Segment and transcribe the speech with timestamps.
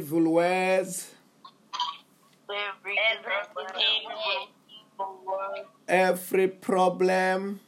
[0.00, 0.40] evil
[5.88, 7.60] every problem,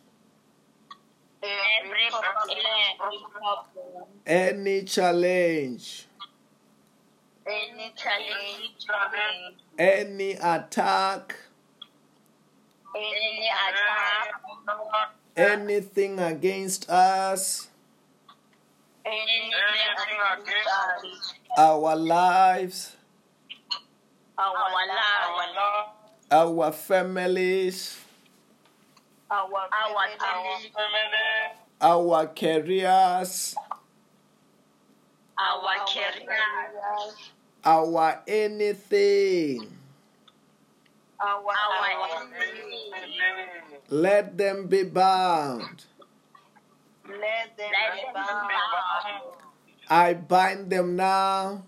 [1.79, 3.93] every problem,
[4.27, 6.07] any challenge,
[7.47, 11.37] any challenge, any attack,
[12.97, 14.33] any attack,
[15.37, 17.69] anything against us,
[19.05, 19.51] anything
[20.33, 22.97] against us, our lives,
[24.39, 28.01] our our life, love, our families,
[29.31, 33.55] our our family, family, our careers,
[35.39, 36.41] our career,
[37.65, 39.67] our anything.
[41.21, 42.33] our our.
[43.91, 45.85] Let them be bound.
[47.05, 49.52] Let them Let be them be bound.
[49.93, 51.65] I bind them now.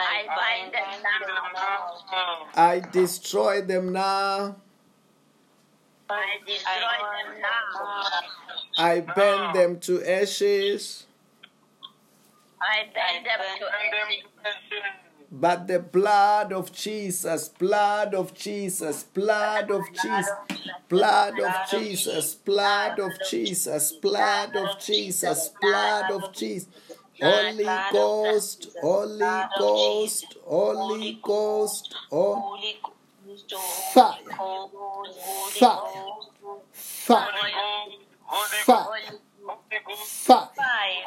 [0.00, 2.48] I bind them now.
[2.56, 4.56] I destroy them now.
[6.08, 6.72] I destroy
[7.12, 8.08] them now.
[8.78, 11.04] I burn them to ashes.
[12.62, 15.01] I bend them to ashes.
[15.34, 20.28] But the blood of Jesus, blood of Jesus, blood of Jesus,
[20.90, 26.68] blood of Jesus, blood of Jesus, blood of Jesus, blood of Jesus.
[27.18, 29.18] Holy Ghost, Holy
[29.58, 32.76] Ghost, Holy Ghost, oh, Holy
[33.94, 34.36] fire,
[38.66, 38.92] Fire.
[40.54, 41.02] Fire,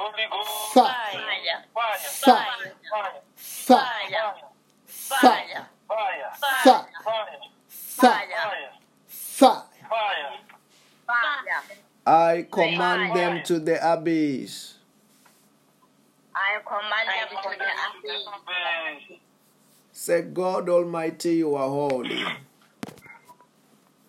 [1.13, 3.21] fire, fire, fire, fire,
[3.65, 4.33] fire,
[4.85, 6.85] fire, fire, fire,
[7.67, 8.21] fire,
[9.07, 10.33] fire, fire.
[11.07, 11.63] fire.
[12.05, 14.75] I command them to the abyss.
[16.35, 19.19] I command them to the abyss.
[19.91, 22.23] Say, God Almighty, you are holy.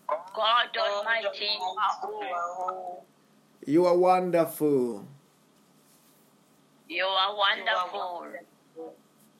[0.07, 3.01] God Almighty, you are holy.
[3.65, 5.07] You are wonderful.
[6.89, 8.27] You are wonderful.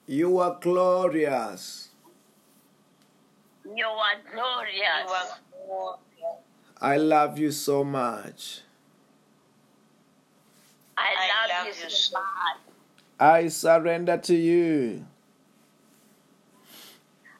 [0.07, 1.89] You are glorious.
[3.65, 5.11] You are glorious.
[6.79, 8.61] I love you so much.
[10.97, 11.11] I
[11.59, 12.57] love you so much.
[13.19, 15.05] I surrender to you.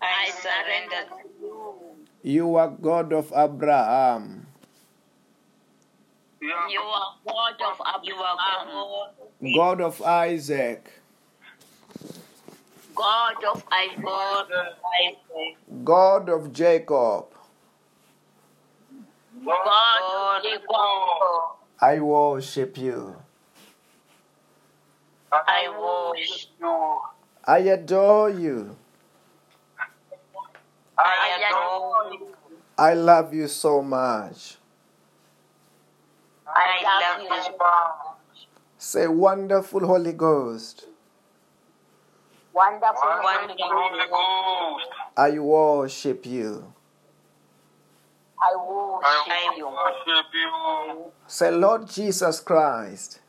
[0.02, 1.74] I surrender to you.
[2.22, 4.48] You are God of Abraham,
[6.42, 10.92] You are God of Abraham, God of Isaac,
[12.98, 14.02] God of Isaac,
[15.84, 17.26] God of Jacob.
[19.46, 20.68] God of Jacob.
[21.80, 23.16] I worship you.
[25.32, 27.00] I worship you.
[27.46, 28.76] I adore you.
[30.98, 32.36] I adore you.
[32.78, 34.58] I love you so much.
[36.48, 37.44] I love you.
[37.44, 38.48] so much.
[38.80, 40.86] Say, wonderful Holy Ghost.
[42.58, 44.10] Wonderful, Holy wonderful.
[44.10, 44.90] Ghost.
[45.16, 46.74] I worship you.
[48.42, 49.68] I worship I you.
[49.68, 51.12] worship you.
[51.28, 53.20] Say, Lord Jesus Christ,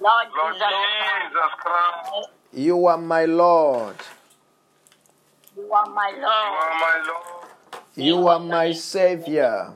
[0.00, 2.28] Lord Lord Jesus, Jesus Christ.
[2.52, 3.96] you are my Lord.
[5.56, 6.28] you are my You Lord.
[6.28, 7.48] are my Lord.
[7.96, 9.72] You are my Savior.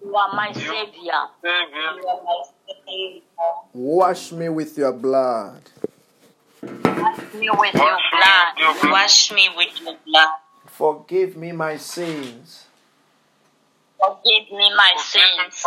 [0.00, 0.72] You are my Savior.
[1.42, 1.90] Savior.
[1.96, 2.42] You are my
[2.86, 3.22] Savior.
[3.74, 5.60] Wash me with your blood.
[6.66, 8.54] Wash me with your blood.
[8.56, 8.92] with your blood.
[8.92, 10.28] Wash me with your blood.
[10.66, 12.66] Forgive me my sins.
[13.98, 15.64] Forgive me my sins.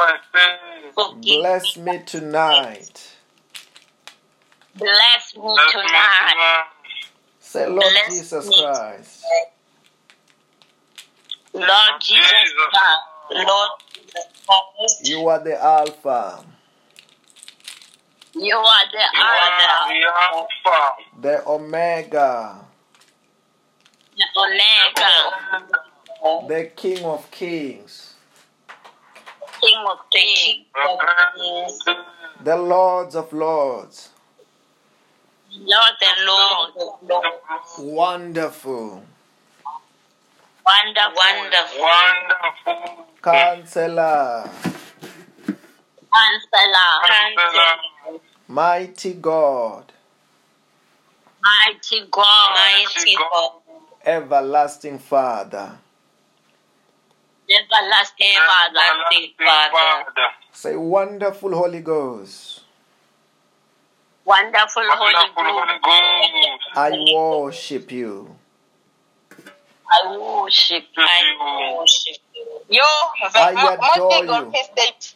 [0.94, 3.16] Forgive Bless me tonight.
[4.76, 5.72] Bless me tonight.
[5.72, 6.64] tonight.
[7.40, 8.56] Say, Lord Bless Jesus me.
[8.62, 9.26] Christ,
[11.54, 13.31] Lord Jesus Christ.
[13.31, 15.10] Lord Jesus Christ.
[15.10, 16.44] you are the Alpha,
[18.34, 20.80] You are the You are Alpha, the Alpha.
[21.22, 22.60] the Omega,
[24.16, 25.14] the Omega,
[26.48, 28.14] the King of Kings,
[29.62, 30.66] King of Kings,
[31.86, 31.98] The
[32.44, 34.10] the Lords of Lords.
[35.52, 36.72] Lord the Lord,
[37.80, 39.04] Wonderful.
[40.66, 43.06] wonderful, wonderful, Wonderful.
[43.24, 44.50] Counselor,
[46.14, 47.75] Counselor, Counselor.
[48.50, 49.92] Mighty God,
[51.42, 53.51] mighty God, mighty God,
[54.04, 55.78] everlasting Father.
[57.50, 60.06] everlasting everlasting Father,
[60.51, 62.62] Say, wonderful Holy Ghost,
[64.25, 65.56] Wonderful Holy Wonderful Ghost.
[65.56, 66.78] Holy Ghost.
[66.78, 68.36] I worship you.
[69.92, 70.84] I worship.
[70.98, 72.18] I worship.
[72.69, 72.81] Yo,
[73.36, 74.51] I mo- adore mostly you.
[74.54, 75.16] his stage.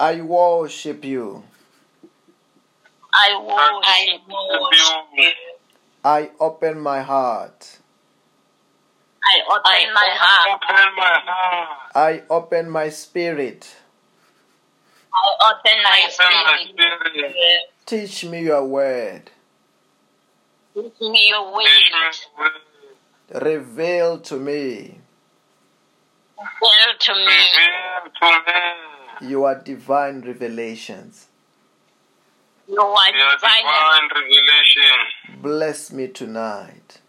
[0.00, 1.42] I worship you.
[3.12, 4.20] I worship.
[5.16, 5.32] you.
[6.04, 7.78] I open my heart.
[9.24, 10.60] I open my heart.
[10.62, 11.78] Open my heart.
[11.96, 13.68] I open my spirit.
[15.12, 17.34] I open my Open my spirit.
[17.34, 17.62] spirit.
[17.86, 19.30] Teach me your word.
[20.74, 21.64] Teach me your way.
[21.64, 22.44] Teach me
[23.32, 23.54] the way.
[23.56, 25.00] Reveal to me
[26.38, 31.26] Tell to me Reveal to me your divine revelations.
[32.68, 33.62] your your divine.
[33.64, 35.42] divine revelation.
[35.42, 37.00] Bless me tonight.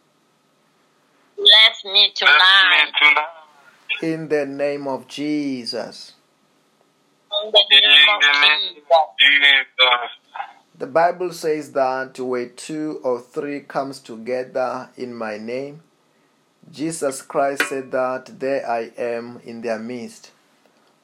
[1.38, 2.92] Bless me Bless me tonight.
[2.98, 3.26] tonight.
[4.02, 6.14] In the name of Jesus.
[7.44, 8.88] In the In name of the name Jesus.
[8.92, 10.10] of Jesus.
[10.78, 15.82] The Bible says that where two or three comes together in my name,
[16.72, 20.32] Jesus Christ said that there I am in their midst.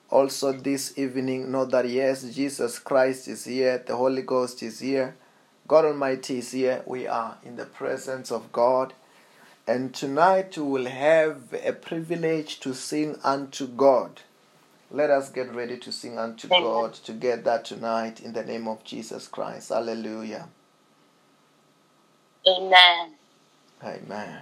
[0.10, 5.16] Also this evening, know that yes, Jesus Christ is here, the Holy Ghost is here,
[5.68, 6.84] God Almighty is here.
[6.86, 8.94] We are in the presence of God.
[9.68, 14.22] And tonight we will have a privilege to sing unto God.
[14.92, 16.62] Let us get ready to sing unto Amen.
[16.62, 19.70] God together tonight in the name of Jesus Christ.
[19.70, 20.48] Hallelujah.
[22.48, 23.14] Amen.
[23.84, 24.42] Amen.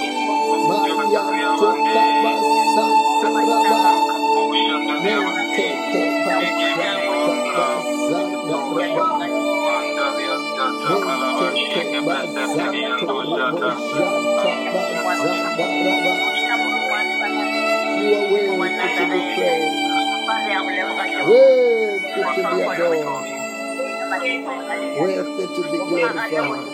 [25.01, 26.67] We are fit to be glorified.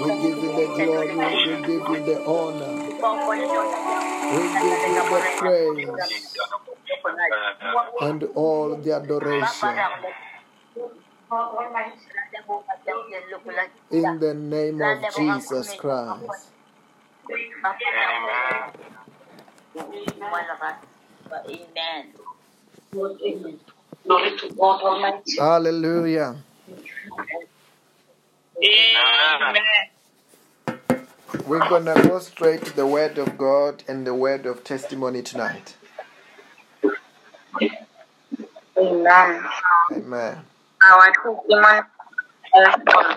[0.00, 1.14] We give you the glory.
[1.16, 2.81] We give you the honor.
[3.02, 5.88] We give you the praise
[8.00, 9.70] and all the adoration.
[13.90, 16.50] In the name of Jesus Christ.
[21.48, 22.14] Amen.
[24.04, 25.38] Glory to God Almighty.
[25.38, 26.36] Hallelujah.
[28.62, 29.91] Amen.
[31.46, 35.22] We're going to go straight to the Word of God and the Word of testimony
[35.22, 35.76] tonight.
[38.78, 39.44] Amen.
[39.92, 40.38] Amen.
[40.86, 41.80] Our testimony
[42.56, 43.16] is on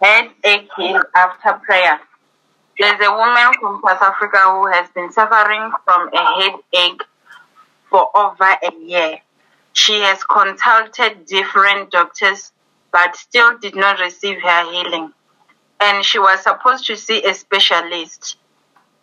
[0.00, 2.00] head aching after prayer.
[2.78, 7.02] There's a woman from South Africa who has been suffering from a headache
[7.90, 9.20] for over a year.
[9.72, 12.52] She has consulted different doctors
[12.92, 15.12] but still did not receive her healing.
[15.84, 18.36] And she was supposed to see a specialist.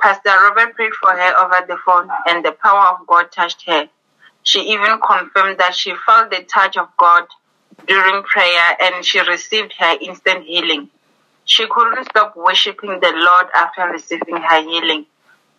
[0.01, 3.87] Pastor Robert prayed for her over the phone, and the power of God touched her.
[4.43, 7.27] She even confirmed that she felt the touch of God
[7.87, 10.89] during prayer and she received her instant healing.
[11.45, 15.05] She couldn't stop worshiping the Lord after receiving her healing.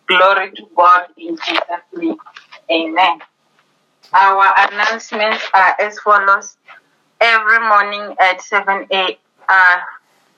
[0.07, 2.17] Glory to God in Jesus' name.
[2.71, 3.19] Amen.
[4.13, 6.57] Our announcements are as follows.
[7.21, 9.77] Every morning at 7 a uh,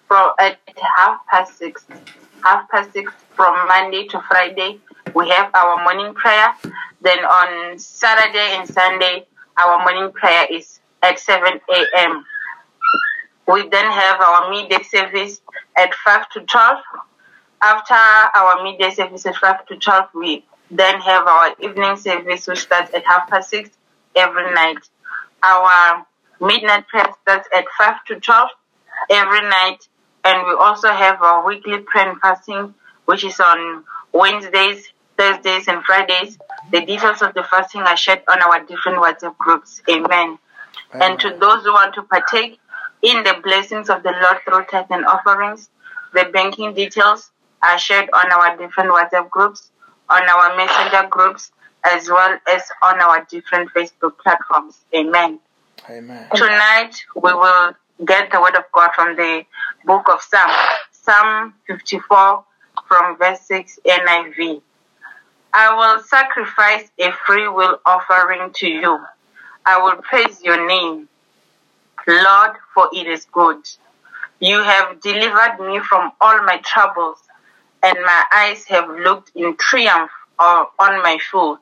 [0.07, 0.59] from uh, at
[0.97, 1.85] half past six,
[2.43, 4.79] half past six from Monday to Friday,
[5.13, 6.53] we have our morning prayer.
[7.01, 9.25] Then on Saturday and Sunday,
[9.57, 12.25] our morning prayer is at 7 a.m.
[13.47, 15.41] We then have our midday service
[15.77, 16.77] at 5 to 12.
[17.61, 22.59] After our midday service at 5 to 12, we then have our evening service, which
[22.59, 23.69] starts at half past 6
[24.15, 24.79] every night.
[25.43, 26.05] Our
[26.41, 28.49] midnight prayer starts at 5 to 12
[29.11, 29.87] every night.
[30.25, 32.73] And we also have our weekly prayer and fasting,
[33.05, 36.37] which is on Wednesdays, Thursdays, and Fridays.
[36.71, 39.81] The details of the fasting are shared on our different WhatsApp groups.
[39.87, 40.39] Amen.
[40.93, 42.59] And to those who want to partake
[43.03, 45.69] in the blessings of the Lord through tithe and offerings,
[46.13, 49.71] the banking details are shared on our different WhatsApp groups,
[50.09, 51.51] on our messenger groups,
[51.83, 54.85] as well as on our different Facebook platforms.
[54.95, 55.39] Amen.
[55.87, 56.27] Amen.
[56.33, 59.45] Tonight we will get the word of God from the
[59.85, 60.51] book of Psalm,
[60.91, 62.43] Psalm 54
[62.87, 64.61] from verse 6 NIV.
[65.53, 68.99] I will sacrifice a free will offering to you.
[69.65, 71.07] I will praise your name,
[72.07, 73.65] Lord, for it is good.
[74.39, 77.19] You have delivered me from all my troubles,
[77.81, 80.67] and my eyes have looked in triumph on
[81.01, 81.59] my foes.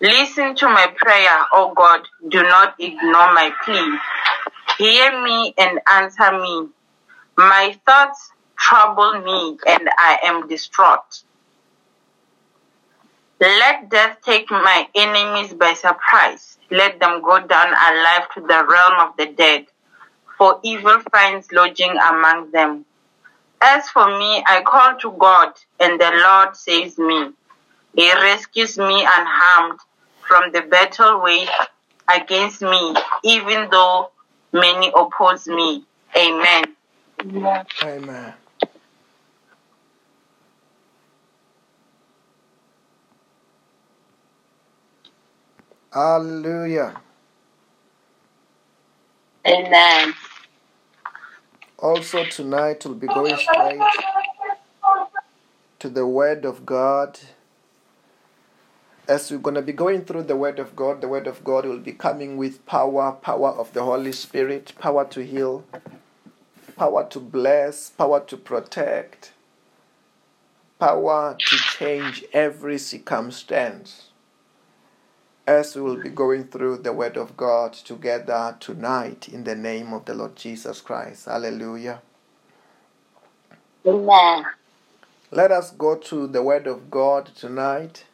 [0.00, 2.02] Listen to my prayer, O God.
[2.28, 3.98] Do not ignore my plea.
[4.78, 6.68] Hear me and answer me.
[7.36, 11.22] My thoughts trouble me, and I am distraught.
[13.40, 16.58] Let death take my enemies by surprise.
[16.70, 19.66] Let them go down alive to the realm of the dead,
[20.36, 22.84] for evil finds lodging among them.
[23.60, 27.30] As for me, I call to God, and the Lord saves me.
[27.94, 29.80] He rescues me unharmed
[30.26, 31.50] from the battle waged
[32.14, 34.10] against me, even though
[34.60, 35.84] many oppose me.
[36.16, 36.64] Amen.
[37.82, 38.34] Amen.
[45.92, 47.00] Hallelujah.
[49.46, 50.14] Amen.
[51.78, 53.80] Also, tonight we'll be going straight
[55.78, 57.18] to the Word of God.
[59.08, 61.66] As we're going to be going through the Word of God, the Word of God
[61.66, 65.64] will be coming with power power of the Holy Spirit, power to heal,
[66.76, 69.32] power to bless, power to protect,
[70.80, 74.10] power to change every circumstance.
[75.46, 79.92] As we will be going through the Word of God together tonight in the name
[79.92, 81.26] of the Lord Jesus Christ.
[81.26, 82.02] Hallelujah.
[83.86, 84.44] Amen.
[85.30, 88.05] Let us go to the Word of God tonight.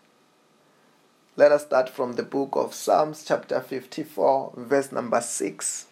[1.35, 5.87] Let us start from the book of Psalms, chapter 54, verse number 6.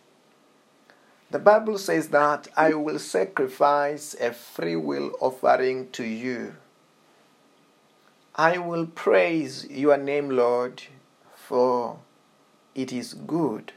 [1.31, 6.57] The Bible says that I will sacrifice a free will offering to you.
[8.35, 10.83] I will praise your name, Lord,
[11.35, 12.01] for
[12.75, 13.73] it is good.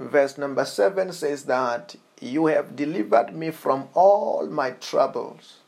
[0.00, 5.58] Verse number 7 says that you have delivered me from all my troubles,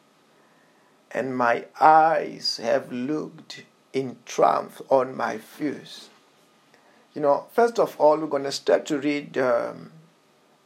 [1.13, 6.09] and my eyes have looked in triumph on my fears.
[7.15, 9.91] You know, first of all, we're going to start to read um,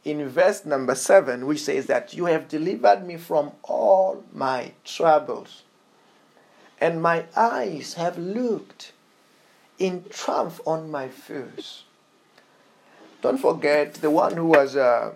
[0.03, 5.63] in verse number 7, which says that you have delivered me from all my troubles,
[6.79, 8.91] and my eyes have looked
[9.79, 11.83] in triumph on my fears.
[13.21, 15.13] Don't forget the one who was uh,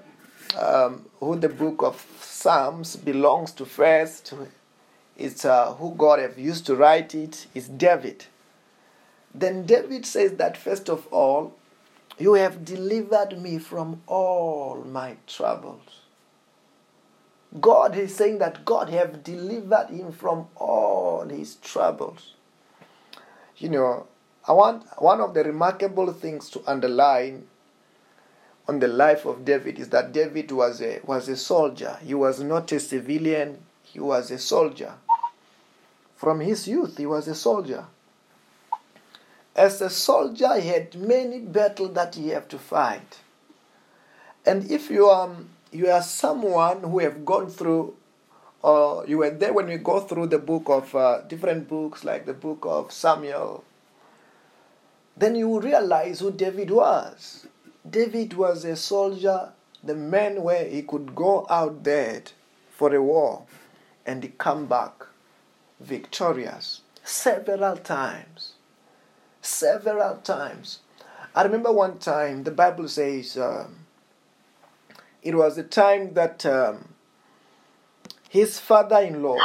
[0.58, 4.34] um, who the book of Psalms belongs to first.
[5.20, 8.26] It's uh, who God have used to write it is David.
[9.36, 11.56] Then David says that first of all,
[12.18, 15.82] you have delivered me from all my troubles.
[17.60, 22.36] God is saying that God have delivered him from all his troubles.
[23.58, 24.08] You know,
[24.48, 27.46] I want one of the remarkable things to underline
[28.70, 31.98] on the life of David is that David was a was a soldier.
[32.04, 34.94] He was not a civilian, he was a soldier.
[36.20, 37.86] From his youth he was a soldier.
[39.56, 43.20] As a soldier he had many battles that he had to fight.
[44.46, 45.30] And if you are
[45.72, 47.96] you are someone who have gone through
[48.62, 52.26] or you were there when we go through the book of uh, different books like
[52.26, 53.64] the book of Samuel
[55.16, 57.48] then you will realize who David was.
[57.90, 59.52] David was a soldier,
[59.82, 62.24] the man where he could go out there
[62.72, 63.44] for a war
[64.06, 65.09] and he come back
[65.80, 68.54] victorious several times.
[69.42, 70.80] Several times.
[71.36, 73.86] I remember one time the Bible says um,
[75.22, 76.90] it was a time that um,
[78.30, 79.38] his father in law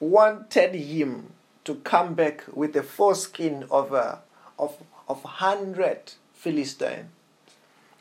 [0.00, 1.32] wanted him
[1.64, 4.20] to come back with a foreskin of a,
[4.58, 4.76] of
[5.08, 7.06] of 100 Philistines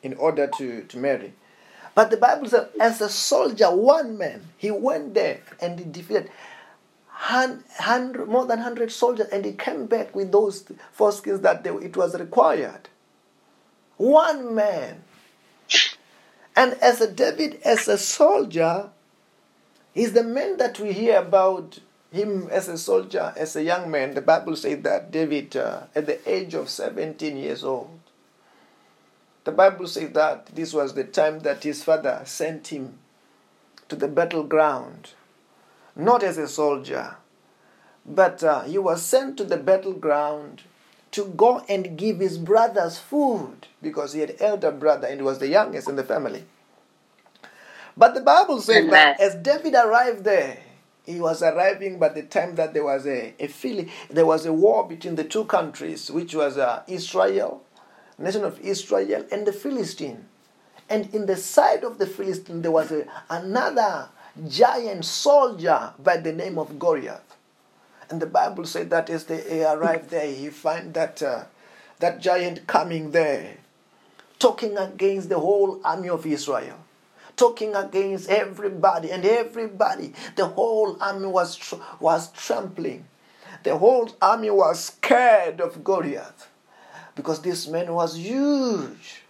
[0.02, 1.34] in order to, to marry.
[1.94, 6.30] But the Bible says, as a soldier, one man, he went there and he defeated
[7.26, 10.64] hundred, more than 100 soldiers and he came back with those
[10.98, 12.90] foreskins that they, it was required.
[13.98, 15.04] One man.
[16.56, 18.90] And as a David, as a soldier,
[19.94, 21.80] he's the man that we hear about
[22.12, 26.06] him as a soldier, as a young man, the Bible says that David, uh, at
[26.06, 28.00] the age of 17 years old,
[29.44, 33.00] the Bible says that this was the time that his father sent him
[33.90, 35.12] to the battleground,
[35.96, 37.16] not as a soldier,
[38.06, 40.64] but uh, he was sent to the battleground
[41.12, 45.40] to go and give his brothers food because he had elder brother and he was
[45.40, 46.44] the youngest in the family.
[47.98, 50.58] But the Bible says that as David arrived there,
[51.06, 54.88] he was arriving by the time that there was a, a there was a war
[54.88, 57.64] between the two countries, which was uh, Israel,
[58.18, 60.26] nation of Israel, and the Philistine.
[60.90, 64.10] And in the side of the Philistine, there was a, another
[64.48, 67.36] giant soldier by the name of Goliath.
[68.10, 71.46] And the Bible said that as they arrived there, he find that uh,
[72.00, 73.58] that giant coming there,
[74.38, 76.86] talking against the whole army of Israel
[77.36, 80.14] talking against everybody and everybody.
[80.36, 83.06] The whole army was, tr- was trampling.
[83.64, 86.50] The whole army was scared of Goliath
[87.16, 89.22] because this man was huge.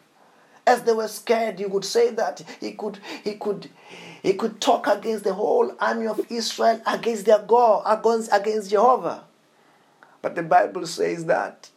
[0.67, 3.69] As they were scared, you could say that he could, he could,
[4.25, 9.23] he could talk against the whole army of Israel, against their God, against, against Jehovah.
[10.23, 11.69] But the Bible says that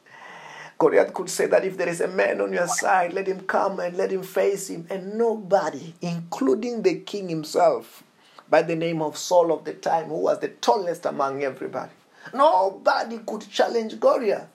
[0.79, 3.81] Goliath could say that if there is a man on your side, let him come
[3.81, 4.87] and let him face him.
[4.89, 8.03] And nobody, including the king himself,
[8.49, 11.93] by the name of Saul of the time, who was the tallest among everybody,
[12.33, 14.47] nobody could challenge Goliath.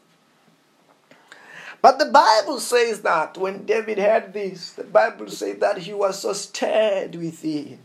[1.83, 6.21] But the Bible says that when David heard this, the Bible says that he was
[6.21, 7.79] so stirred within.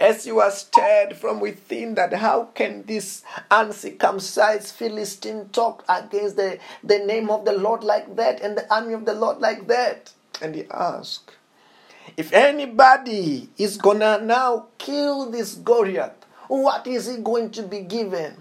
[0.00, 6.58] As he was stirred from within, that how can this uncircumcised Philistine talk against the,
[6.82, 10.10] the name of the Lord like that and the army of the Lord like that?
[10.40, 11.30] And he asked,
[12.16, 18.34] if anybody is gonna now kill this Goliath, what is he going to be given?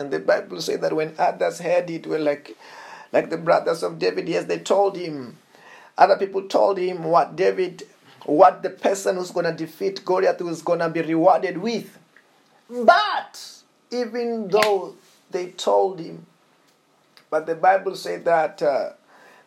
[0.00, 2.56] And the Bible says that when others heard it, were like,
[3.14, 5.38] like the brothers of David, yes, they told him.
[5.96, 7.84] Other people told him what David,
[8.26, 11.96] what the person who's gonna defeat Goliath was gonna be rewarded with.
[12.68, 14.96] But even though
[15.30, 16.26] they told him,
[17.30, 18.90] but the Bible said that uh,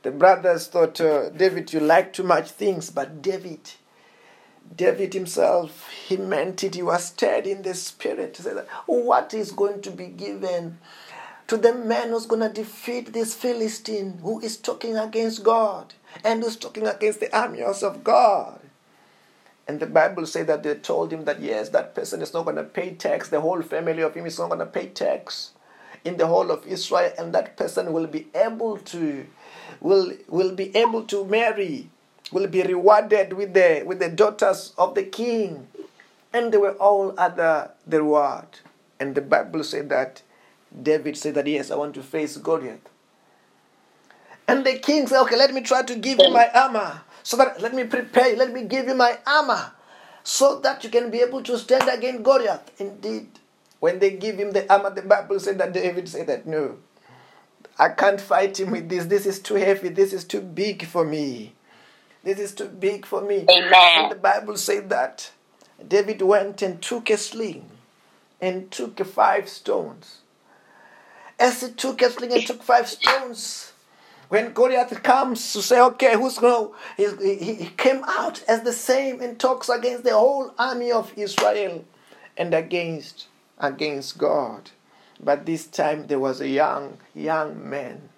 [0.01, 3.71] the brothers thought, uh, David, you like too much things, but David,
[4.73, 6.75] David himself, he meant it.
[6.75, 10.77] He was stirred in the spirit to say that what is going to be given
[11.47, 16.43] to the man who's going to defeat this Philistine who is talking against God and
[16.43, 18.59] who's talking against the armies of God.
[19.67, 22.55] And the Bible says that they told him that yes, that person is not going
[22.55, 23.29] to pay tax.
[23.29, 25.51] The whole family of him is not going to pay tax
[26.05, 29.25] in the whole of Israel, and that person will be able to
[29.81, 31.89] will will be able to marry,
[32.31, 35.67] will be rewarded with the with the daughters of the king,
[36.31, 38.47] and they were all other the reward.
[38.99, 40.21] And the Bible said that
[40.81, 42.89] David said that yes, I want to face Goliath.
[44.47, 47.01] And the king said, okay, let me try to give you my armor.
[47.23, 49.73] So that let me prepare, let me give you my armor.
[50.23, 52.71] So that you can be able to stand against Goliath.
[52.79, 53.27] Indeed,
[53.79, 56.77] when they give him the armor, the Bible said that David said that no,
[57.77, 59.05] I can't fight him with this.
[59.05, 59.89] This is too heavy.
[59.89, 61.53] This is too big for me.
[62.23, 63.45] This is too big for me.
[63.49, 63.73] Amen.
[63.95, 65.31] And the Bible said that
[65.85, 67.69] David went and took a sling
[68.41, 70.19] and took five stones.
[71.39, 73.73] As he took a sling and took five stones,
[74.29, 79.21] when Goliath comes to say, okay, who's going he, he came out as the same
[79.21, 81.85] and talks against the whole army of Israel
[82.35, 84.71] and against, against God.
[85.19, 88.09] But this time there was a young, young man.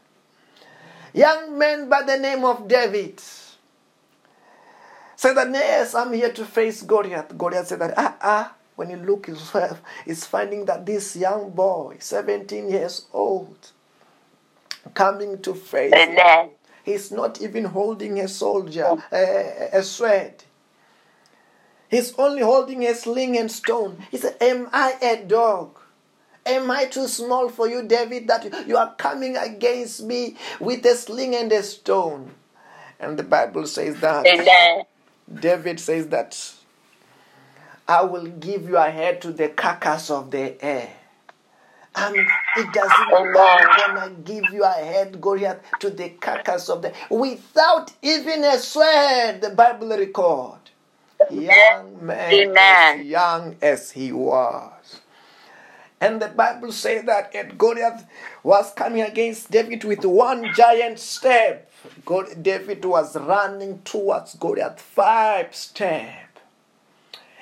[1.13, 3.21] Young man by the name of David.
[5.15, 7.38] Said that, yes, I'm here to face Goliath.
[7.38, 8.53] Goliath said that, ah, ah.
[8.80, 13.72] When you look himself, he's finding that this young boy, 17 years old,
[14.94, 16.52] coming to face him, Amen.
[16.86, 20.46] he's not even holding a soldier, a, a sword.
[21.89, 23.98] He's only holding a sling and stone.
[24.12, 25.78] He said, Am I a dog?
[26.46, 30.96] Am I too small for you, David, that you are coming against me with a
[30.96, 32.32] sling and a stone?
[32.98, 34.26] And the Bible says that.
[34.26, 34.84] Amen.
[35.42, 36.54] David says that
[37.89, 40.93] I will give your head to the carcass of the air.
[41.95, 42.15] And
[42.56, 47.91] it doesn't matter, I'm gonna give your head, Goliath, to the carcass of the without
[48.04, 50.60] even a sword, the Bible record.
[51.32, 52.99] Young man, Amen.
[52.99, 55.02] as young as he was.
[55.99, 58.06] And the Bible says that and Goliath
[58.43, 61.71] was coming against David with one giant step.
[62.06, 66.29] God, David was running towards Goliath five steps.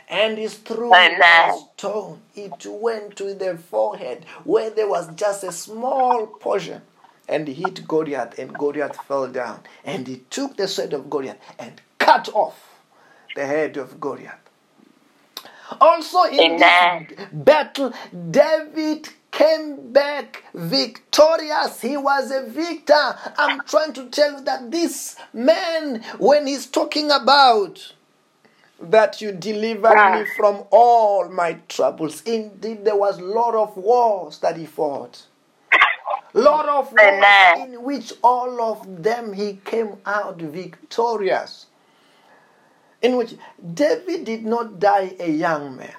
[0.10, 2.22] And he threw a stone.
[2.34, 6.82] It went to the forehead where there was just a small portion.
[7.28, 9.62] And he hit Goliath, and Goliath fell down.
[9.84, 12.80] And he took the sword of Goliath and cut off
[13.36, 14.40] the head of Goliath.
[15.82, 17.08] Also in Amen.
[17.10, 17.94] this battle,
[18.32, 21.82] David came back victorious.
[21.82, 23.16] He was a victor.
[23.38, 27.94] I'm trying to tell you that this man, when he's talking about
[28.82, 34.58] that you delivered me from all my troubles, indeed there was lot of wars that
[34.58, 35.24] he fought.
[36.34, 37.74] Lot of wars Amen.
[37.74, 41.68] in which all of them he came out victorious
[43.02, 43.36] in which
[43.74, 45.96] David did not die a young man.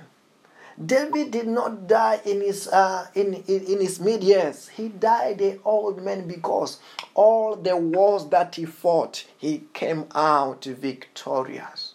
[0.85, 4.69] David did not die in his uh, in, in in his mid years.
[4.69, 6.79] He died an old man because
[7.15, 11.88] all the wars that he fought, he came out victorious.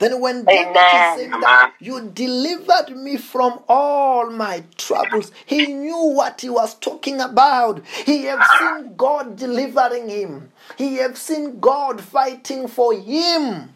[0.00, 1.14] Then when David Amen.
[1.14, 7.20] saying that you delivered me from all my troubles, he knew what he was talking
[7.20, 7.86] about.
[7.86, 10.52] He have seen God delivering him.
[10.78, 13.74] He have seen God fighting for him.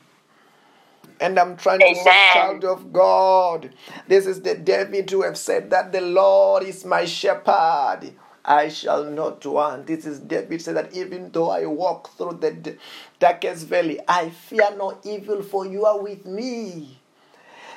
[1.21, 2.33] And I'm trying to say, Amen.
[2.33, 3.71] child of God,
[4.09, 8.15] this is the David who have said that the Lord is my shepherd.
[8.45, 9.87] I shall not want.
[9.87, 12.77] This is David said that even though I walk through the
[13.19, 16.99] darkest valley, I fear no evil, for you are with me.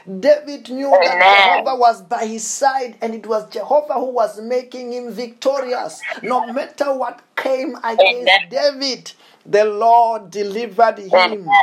[0.07, 1.35] David knew that Amen.
[1.35, 6.01] Jehovah was by his side and it was Jehovah who was making him victorious.
[6.23, 8.49] No matter what came against Amen.
[8.49, 9.11] David,
[9.45, 11.61] the Lord delivered him Amen.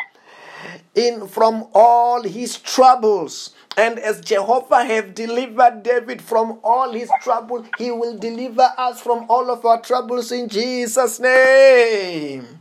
[0.95, 3.51] In from all his troubles.
[3.77, 9.27] And as Jehovah have delivered David from all his trouble, he will deliver us from
[9.29, 12.61] all of our troubles in Jesus' name.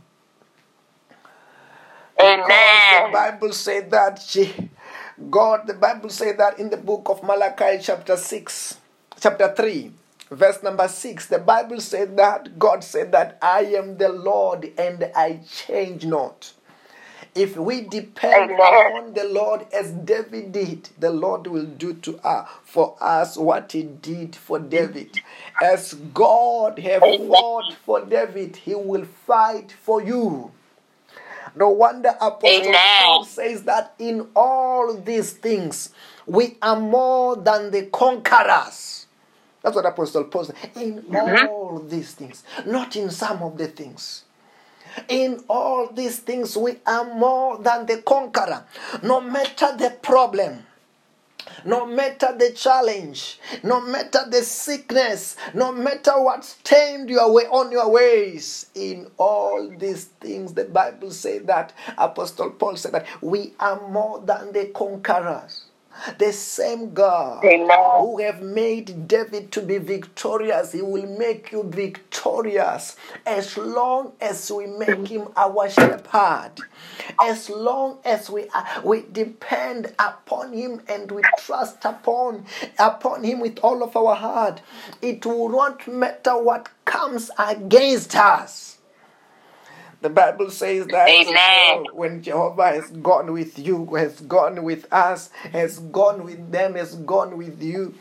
[2.16, 4.36] Because the Bible said that
[5.30, 8.80] God, the Bible said that in the book of Malachi, chapter 6,
[9.20, 9.92] chapter 3,
[10.30, 15.10] verse number 6, the Bible said that God said that I am the Lord and
[15.14, 16.52] I change not.
[17.34, 18.58] If we depend Amen.
[18.66, 23.72] upon the Lord as David did, the Lord will do to us for us what
[23.72, 25.20] he did for David.
[25.60, 27.28] As God have Amen.
[27.28, 30.52] fought for David, he will fight for you.
[31.56, 32.72] No wonder Apostle.
[32.98, 35.90] Paul says that in all these things
[36.26, 39.06] we are more than the conquerors.
[39.62, 40.56] That's what Apostle Paul said.
[40.76, 41.46] In Mm-hmm.
[41.46, 44.24] all these things, not in some of the things.
[45.08, 48.64] In all these things, we are more than the conqueror.
[49.02, 50.66] No matter the problem,
[51.64, 57.70] no matter the challenge, no matter the sickness, no matter what stained your way on
[57.72, 63.52] your ways, in all these things, the Bible said that Apostle Paul said that we
[63.60, 65.64] are more than the conquerors.
[66.18, 67.78] The same God Amen.
[67.98, 74.50] who have made David to be victorious, he will make you victorious as long as
[74.50, 76.52] we make him our shepherd.
[77.20, 82.46] As long as we are, we depend upon him and we trust upon
[82.78, 84.60] upon him with all of our heart.
[85.02, 88.73] It will not matter what comes against us.
[90.04, 91.86] The Bible says that Amen.
[91.94, 96.94] when Jehovah has gone with you, has gone with us, has gone with them, has
[96.94, 97.94] gone with you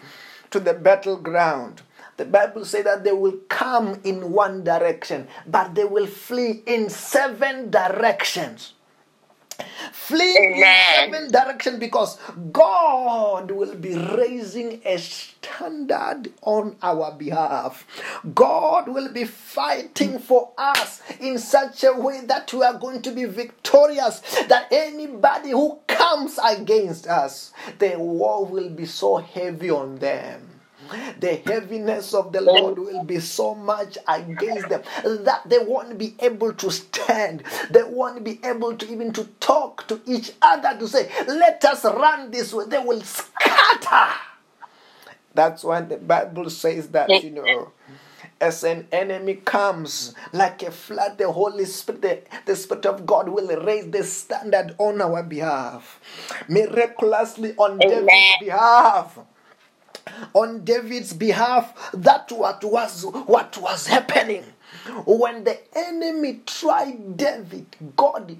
[0.52, 1.82] to the battleground.
[2.18, 6.90] The Bible says that they will come in one direction, but they will flee in
[6.90, 8.74] seven directions.
[9.92, 10.86] Flee in Amen.
[11.12, 12.18] seven directions because
[12.52, 17.86] God will be raising a standard on our behalf.
[18.34, 23.12] God will be fighting for us in such a way that we are going to
[23.12, 24.20] be victorious.
[24.48, 30.53] That anybody who comes against us, the war will be so heavy on them.
[31.20, 36.16] The heaviness of the Lord will be so much against them that they won't be
[36.20, 37.44] able to stand.
[37.70, 41.86] They won't be able to even to talk to each other to say, "Let us
[41.86, 44.14] run this way." They will scatter.
[45.34, 47.72] That's why the Bible says that you know.
[48.42, 53.30] As an enemy comes like a flood, the Holy Spirit, the, the Spirit of God
[53.30, 56.02] will raise the standard on our behalf,
[56.50, 57.88] miraculously on Amen.
[57.88, 59.20] David's behalf
[60.34, 64.44] on David's behalf that what was what was happening
[65.06, 68.38] when the enemy tried David God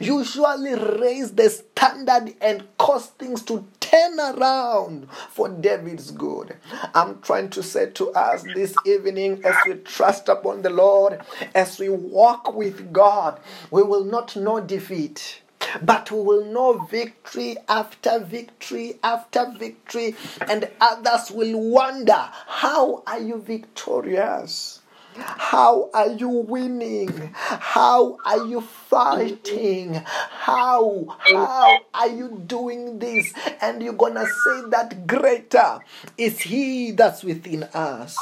[0.00, 6.56] usually raised the standard and caused things to turn around for David's good.
[6.94, 11.20] I'm trying to say to us this evening as we trust upon the Lord,
[11.54, 13.40] as we walk with God,
[13.70, 15.42] we will not know defeat.
[15.82, 20.14] But we will know victory after victory after victory,
[20.48, 24.80] and others will wonder how are you victorious?
[25.20, 27.30] How are you winning?
[27.34, 29.94] How are you fighting?
[30.04, 33.32] How how are you doing this?
[33.60, 35.80] And you're gonna say that greater
[36.16, 38.16] is he that's within us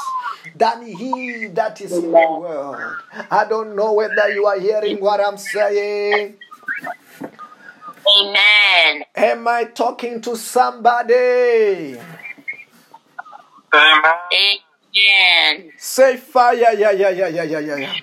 [0.55, 2.95] than he that is in the world.
[3.29, 6.37] I don't know whether you are hearing what I'm saying.
[8.09, 9.03] Amen.
[9.15, 11.97] Am I talking to somebody?
[13.73, 14.03] Amen.
[14.33, 15.71] Amen.
[15.77, 17.93] Say fire, yeah, yeah, yeah, yeah, yeah, yeah, yeah.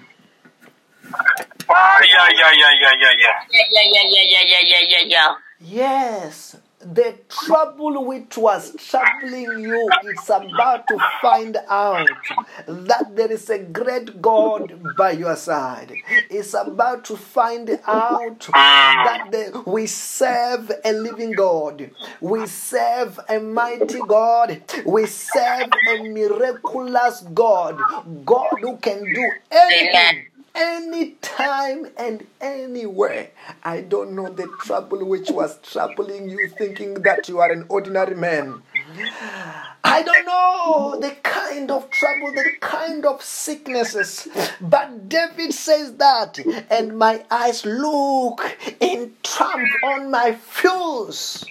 [1.67, 3.37] Fire, yeah, yeah, yeah, yeah, yeah, yeah.
[3.51, 5.35] Yeah, yeah, yeah, yeah, yeah, yeah, yeah, yeah.
[5.61, 12.33] Yes, the trouble which was troubling you is about to find out
[12.67, 15.99] that there is a great God by your side.
[16.31, 21.91] It's about to find out that the, we serve a living God.
[22.21, 24.63] We serve a mighty God.
[24.85, 27.87] We serve a miraculous God.
[28.25, 33.31] God who can do anything anytime and anywhere.
[33.63, 38.15] I don't know the trouble which was troubling you, thinking that you are an ordinary
[38.15, 38.63] man.
[39.83, 44.29] I don't know the kind of trouble, the kind of sicknesses,
[44.61, 46.39] but David says that,
[46.71, 48.43] and my eyes look
[48.81, 51.45] in triumph on my fuse.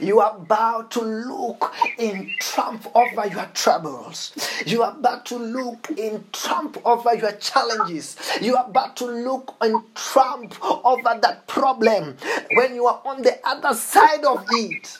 [0.00, 4.32] You are about to look in triumph over your troubles.
[4.66, 8.16] You are about to look in triumph over your challenges.
[8.40, 12.16] You are about to look in triumph over that problem
[12.54, 14.98] when you are on the other side of it.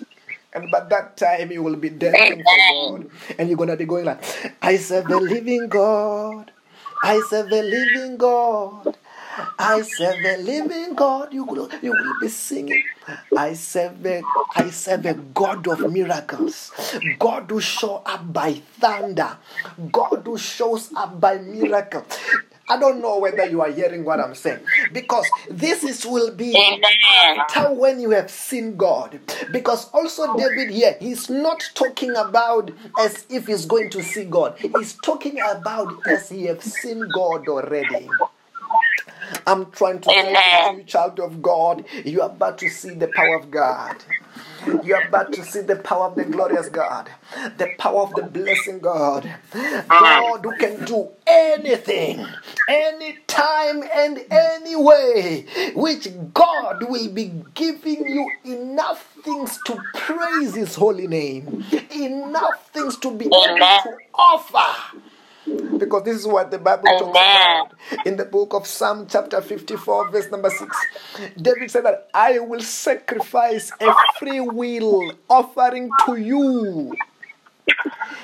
[0.55, 2.57] And by that time, you will be dancing for
[3.01, 3.11] God.
[3.39, 4.23] And you're going to be going like,
[4.63, 6.53] I serve a living God.
[7.03, 8.97] I serve a living God.
[9.59, 11.33] I serve a living God.
[11.35, 12.85] You will, you will be singing.
[13.35, 16.71] I serve a, I serve a God of miracles.
[17.19, 19.37] God who show up by thunder.
[19.91, 22.07] God who shows up by miracle.
[22.69, 24.61] I don't know whether you are hearing what I'm saying
[24.93, 26.55] because this is will be
[27.37, 29.21] after when you have seen God.
[29.51, 34.59] Because also David here, he's not talking about as if he's going to see God.
[34.59, 38.11] He's talking about as he have seen God already.
[39.47, 43.37] I'm trying to to you, child of God, you are about to see the power
[43.37, 44.05] of God.
[44.83, 47.11] You're about to see the power of the glorious God,
[47.59, 49.31] the power of the blessing God.
[49.95, 52.27] God who can do anything,
[52.69, 60.75] anytime, and any way, which God will be giving you enough things to praise His
[60.77, 61.53] holy name,
[61.91, 64.99] enough things to be able to offer.
[65.85, 67.75] Because this is what the Bible talks about
[68.07, 70.77] in the book of Psalm, chapter 54, verse number 6.
[71.41, 76.95] David said that I will sacrifice a free will offering to you.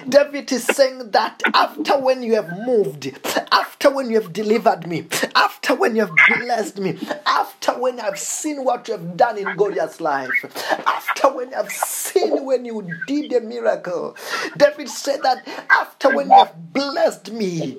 [0.08, 3.12] David is saying that after when you have moved,
[3.52, 8.18] after when you have delivered me, after when you have blessed me, after when I've
[8.18, 10.44] seen what you have done in Goliath's life,
[10.86, 14.16] after when I've seen when you did a miracle,
[14.56, 17.78] David said that after when you have blessed me,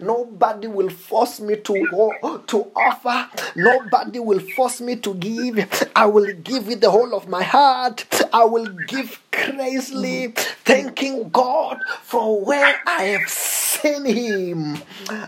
[0.00, 5.88] nobody will force me to to offer, nobody will force me to give.
[5.96, 8.06] I will give with the whole of my heart.
[8.32, 10.28] I will give crazily,
[10.64, 13.28] thanking God for where I have
[13.70, 14.78] seen Him.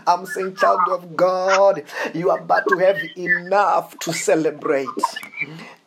[0.05, 5.19] I'm saying, child of God, you are about to have enough to celebrate.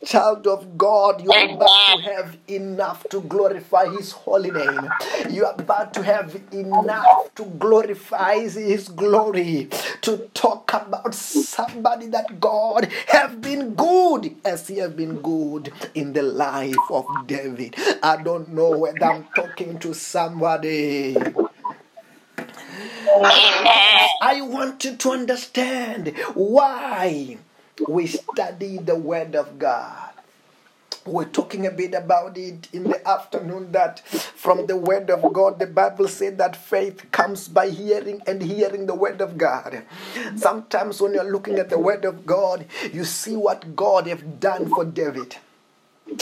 [0.04, 4.88] Child of God, you are about to have enough to glorify His holy name.
[5.30, 9.68] You are about to have enough to glorify His glory.
[10.02, 16.12] To talk about somebody that God have been good as He has been good in
[16.12, 17.74] the life of David.
[18.02, 21.16] I don't know whether I'm talking to somebody.
[24.20, 27.38] I want you to understand why
[27.88, 30.10] we study the Word of God.
[31.06, 35.58] We're talking a bit about it in the afternoon that from the Word of God,
[35.60, 39.84] the Bible said that faith comes by hearing and hearing the Word of God.
[40.36, 44.68] Sometimes when you're looking at the Word of God, you see what God have done
[44.68, 45.36] for David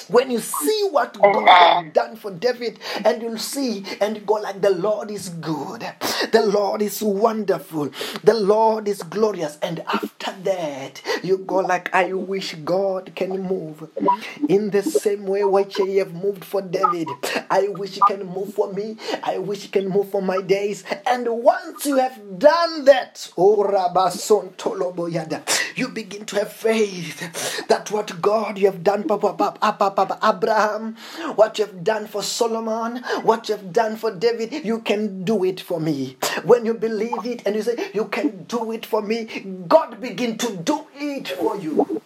[0.08, 4.34] when you see what God has done for David, and you'll see and you go
[4.34, 5.86] like the Lord is good,
[6.32, 7.90] the Lord is wonderful,
[8.22, 13.88] the Lord is glorious, and after that you go like I wish God can move
[14.48, 17.18] in the same way which He have moved for David.
[17.50, 18.96] I wish He can move for me.
[19.22, 20.84] I wish He can move for my days.
[21.06, 25.42] And once you have done that, oh Rabason Toloboyada,
[25.76, 30.96] you begin to have faith that what God you have done, Papa, Papa, Papa, Abraham,
[31.36, 35.44] what you have done for Solomon, what you have done for David, you can do
[35.44, 36.16] it for me.
[36.44, 39.26] When you believe it and you say, You can do it for me,
[39.68, 42.00] God begin to do it for you.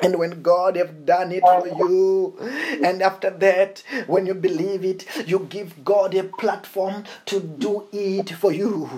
[0.00, 2.36] And when God have done it for you,
[2.84, 8.30] and after that, when you believe it, you give God a platform to do it
[8.30, 8.88] for you.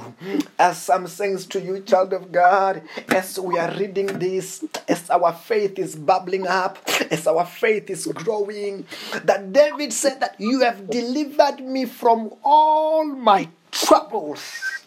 [0.59, 5.33] As some sings to you, child of God, as we are reading this, as our
[5.33, 6.79] faith is bubbling up,
[7.11, 8.87] as our faith is growing,
[9.25, 14.84] that David said that you have delivered me from all my troubles.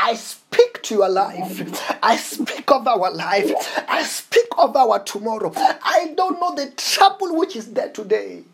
[0.00, 1.98] I speak to your life.
[2.02, 3.50] I speak of our life.
[3.88, 5.52] I speak of our tomorrow.
[5.56, 8.44] I don't know the trouble which is there today.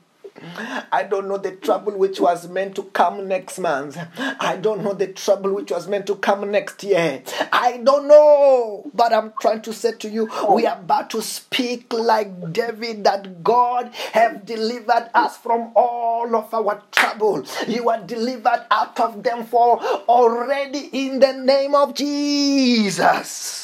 [0.93, 3.97] I don't know the trouble which was meant to come next month.
[4.19, 7.23] I don't know the trouble which was meant to come next year.
[7.53, 8.91] I don't know.
[8.93, 13.45] But I'm trying to say to you, we are about to speak like David that
[13.45, 17.45] God have delivered us from all of our trouble.
[17.69, 23.64] You are delivered out of them for already in the name of Jesus.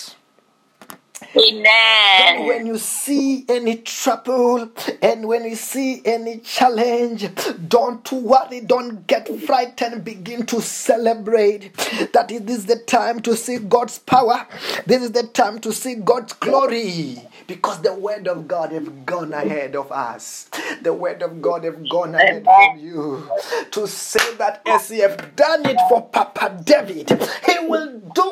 [1.36, 2.46] Amen.
[2.46, 4.70] when you see any trouble
[5.00, 7.28] and when you see any challenge,
[7.68, 11.72] don't worry, don't get frightened, begin to celebrate
[12.12, 14.46] that it is the time to see God's power.
[14.86, 19.32] This is the time to see God's glory because the word of God has gone
[19.32, 20.48] ahead of us.
[20.82, 23.28] The word of God has gone ahead of you
[23.70, 27.10] to say that as He have done it for Papa David,
[27.46, 28.29] He will do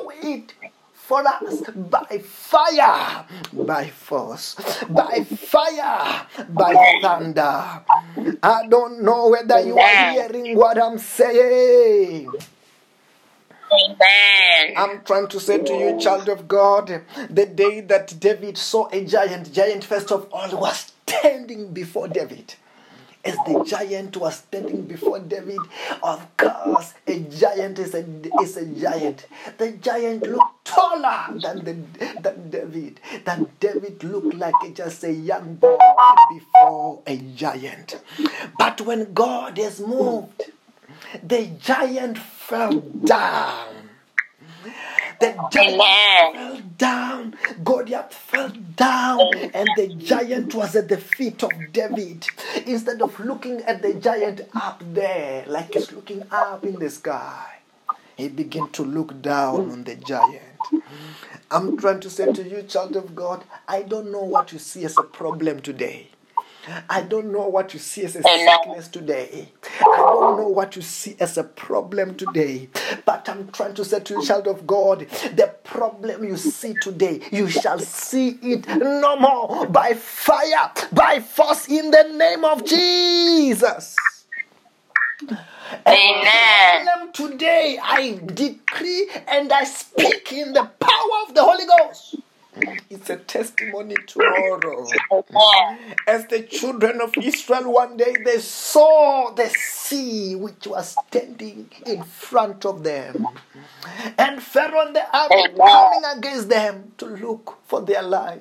[1.09, 4.57] for us by fire, by force,
[4.91, 7.81] by fire, by thunder.
[8.43, 12.35] I don't know whether you are hearing what I'm saying.
[13.73, 14.75] Amen.
[14.77, 19.03] I'm trying to say to you, child of God, the day that David saw a
[19.07, 22.55] giant, giant first of all was standing before David.
[23.29, 25.59] As the giant was standing before David,
[26.03, 28.03] of course, a giant is a,
[28.41, 29.27] is a giant.
[29.59, 31.75] The giant looked taller than, the,
[32.23, 33.01] than David.
[33.27, 35.77] Than David looked like just a young boy
[36.33, 38.01] before a giant.
[38.59, 40.45] But when God is moved,
[41.23, 43.91] the giant fell down.
[45.21, 46.33] The giant Amen.
[46.33, 47.37] fell down.
[47.65, 52.27] Goliath fell down, and the giant was at the feet of David.
[52.67, 57.59] Instead of looking at the giant up there, like he's looking up in the sky,
[58.17, 60.71] he began to look down on the giant.
[61.51, 64.85] I'm trying to say to you, child of God, I don't know what you see
[64.85, 66.11] as a problem today.
[66.89, 69.53] I don't know what you see as a sickness today.
[69.81, 72.69] I don't know what you see as a problem today.
[73.05, 75.01] But I'm trying to say to you, child of God,
[75.35, 81.69] the problem you see today, you shall see it no more by fire, by force
[81.69, 83.97] in the name of Jesus.
[85.87, 86.87] Amen.
[86.87, 92.17] Problem today, I decree and I speak in the power of the Holy Ghost.
[92.91, 94.87] It's a testimony tomorrow.
[96.07, 102.03] As the children of Israel one day they saw the sea which was standing in
[102.03, 103.29] front of them,
[104.17, 108.41] and Pharaoh and the army coming against them to look for their life.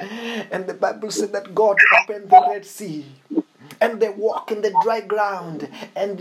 [0.00, 3.04] And the Bible said that God opened the Red Sea.
[3.80, 6.20] And they walk in the dry ground, and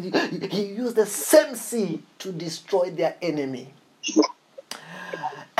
[0.51, 3.73] he used the same sea to destroy their enemy.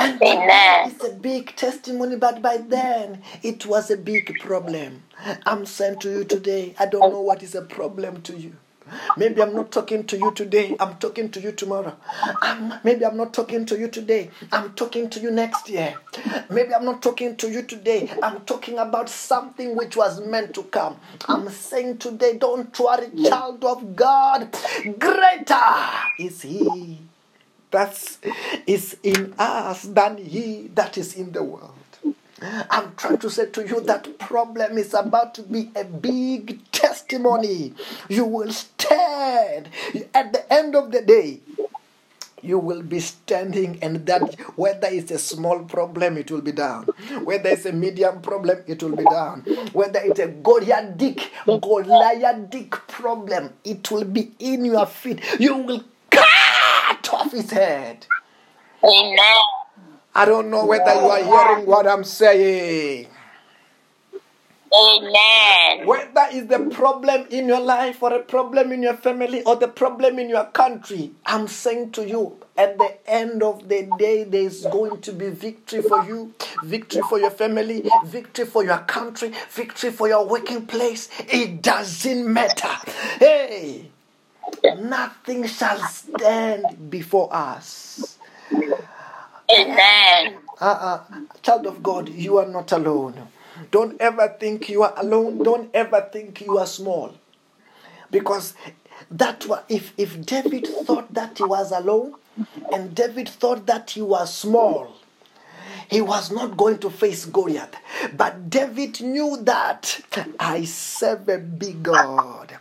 [0.04, 0.90] And Amen.
[0.90, 5.02] it's a big testimony, but by then it was a big problem.
[5.46, 8.54] I'm saying to you today, I don't know what is a problem to you.
[9.16, 11.96] Maybe I'm not talking to you today, I'm talking to you tomorrow.
[12.84, 15.94] Maybe I'm not talking to you today, I'm talking to you next year.
[16.50, 20.64] Maybe I'm not talking to you today, I'm talking about something which was meant to
[20.64, 21.00] come.
[21.28, 24.54] I'm saying today, don't worry, child of God,
[24.98, 25.64] greater
[26.18, 27.00] is He
[27.74, 28.18] that
[28.68, 31.72] is in us than he that is in the world.
[32.70, 37.74] I'm trying to say to you that problem is about to be a big testimony.
[38.08, 39.70] You will stand
[40.14, 41.40] at the end of the day.
[42.42, 46.84] You will be standing, and that whether it's a small problem, it will be down.
[47.24, 49.40] Whether it's a medium problem, it will be down.
[49.72, 50.98] Whether it's a Goliath
[51.46, 55.22] Goliath problem, it will be in your feet.
[55.40, 55.84] You will
[57.34, 58.06] his head.
[58.82, 59.36] Amen.
[60.14, 63.08] I don't know whether you are hearing what I'm saying.
[64.72, 65.86] Amen.
[65.86, 69.68] Whether it's the problem in your life or a problem in your family or the
[69.68, 74.64] problem in your country, I'm saying to you, at the end of the day, there's
[74.66, 79.90] going to be victory for you, victory for your family, victory for your country, victory
[79.90, 81.08] for your working place.
[81.28, 82.68] It doesn't matter.
[83.18, 83.90] Hey,
[84.78, 88.18] nothing shall stand before us.
[89.50, 90.38] Amen.
[90.60, 91.00] Uh-uh.
[91.42, 93.28] Child of God, you are not alone.
[93.70, 95.38] Don't ever think you are alone.
[95.38, 97.14] Don't ever think you are small.
[98.10, 98.54] Because
[99.10, 102.14] that was, if, if David thought that he was alone
[102.72, 104.94] and David thought that he was small,
[105.94, 107.76] he was not going to face Goliath.
[108.16, 110.00] But David knew that
[110.40, 112.52] I serve a big God.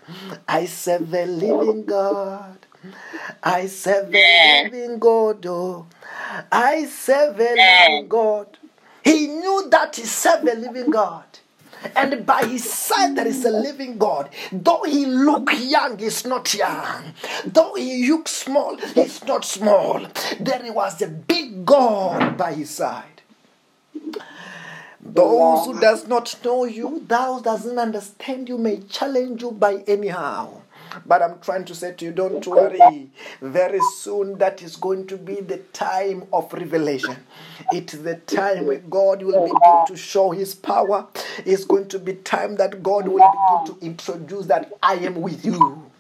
[0.48, 2.60] I serve a living God.
[3.42, 5.46] I serve a living God.
[5.48, 5.88] Oh.
[6.52, 8.60] I serve a living God.
[9.04, 11.26] He knew that he served a living God.
[11.96, 14.30] And by his side there is a living God.
[14.52, 17.14] Though he look young, he's not young.
[17.46, 20.06] Though he look small, he's not small.
[20.40, 23.13] There was a big God by his side.
[25.14, 30.62] Those who does not know you, thou doesn't understand you may challenge you by anyhow.
[31.06, 33.10] But I'm trying to say to you, don't worry.
[33.42, 37.18] Very soon, that is going to be the time of revelation.
[37.72, 41.08] It's the time where God will begin to show His power.
[41.46, 45.46] It's going to be time that God will begin to introduce that I am with
[45.46, 45.92] you.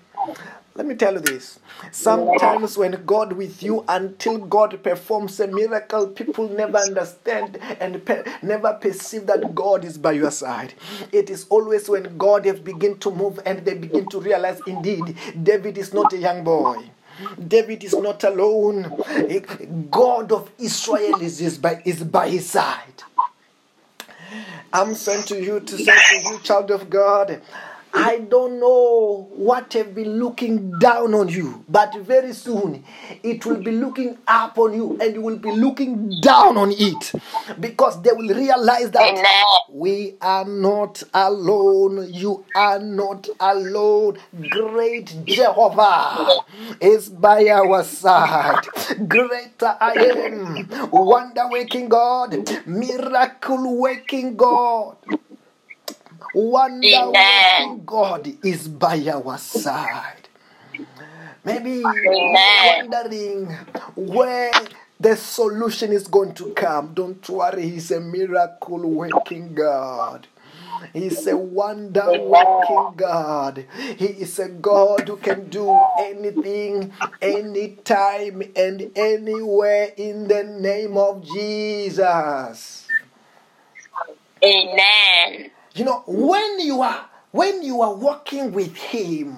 [0.75, 1.59] Let me tell you this.
[1.91, 8.23] Sometimes when God with you, until God performs a miracle, people never understand and pe-
[8.41, 10.73] never perceive that God is by your side.
[11.11, 15.15] It is always when God has begin to move and they begin to realize, indeed,
[15.43, 16.89] David is not a young boy.
[17.47, 18.95] David is not alone.
[19.91, 23.03] God of Israel is, is, by, is by his side.
[24.73, 27.41] I'm sent to you to say to you, child of God,
[27.95, 32.83] I don't know what have been looking down on you, but very soon
[33.21, 37.13] it will be looking up on you and you will be looking down on it
[37.59, 39.45] because they will realize that Amen.
[39.69, 42.11] we are not alone.
[42.11, 44.17] You are not alone.
[44.49, 46.39] Great Jehovah
[46.81, 48.65] is by our side.
[49.07, 50.89] Greater I am.
[50.91, 52.49] Wonder waking God.
[52.65, 54.97] Miracle waking God.
[56.33, 57.83] Wonder Amen.
[57.85, 60.27] God is by our side.
[61.45, 62.89] Maybe Amen.
[62.89, 63.51] wondering
[63.95, 64.53] where
[64.99, 66.93] the solution is going to come.
[66.93, 70.27] Don't worry, He's a miracle working God.
[70.93, 73.65] He's a wonder working God.
[73.97, 81.23] He is a God who can do anything, anytime, and anywhere in the name of
[81.23, 82.87] Jesus.
[84.43, 85.52] Amen.
[85.75, 89.37] You know, when you are when you are walking with him,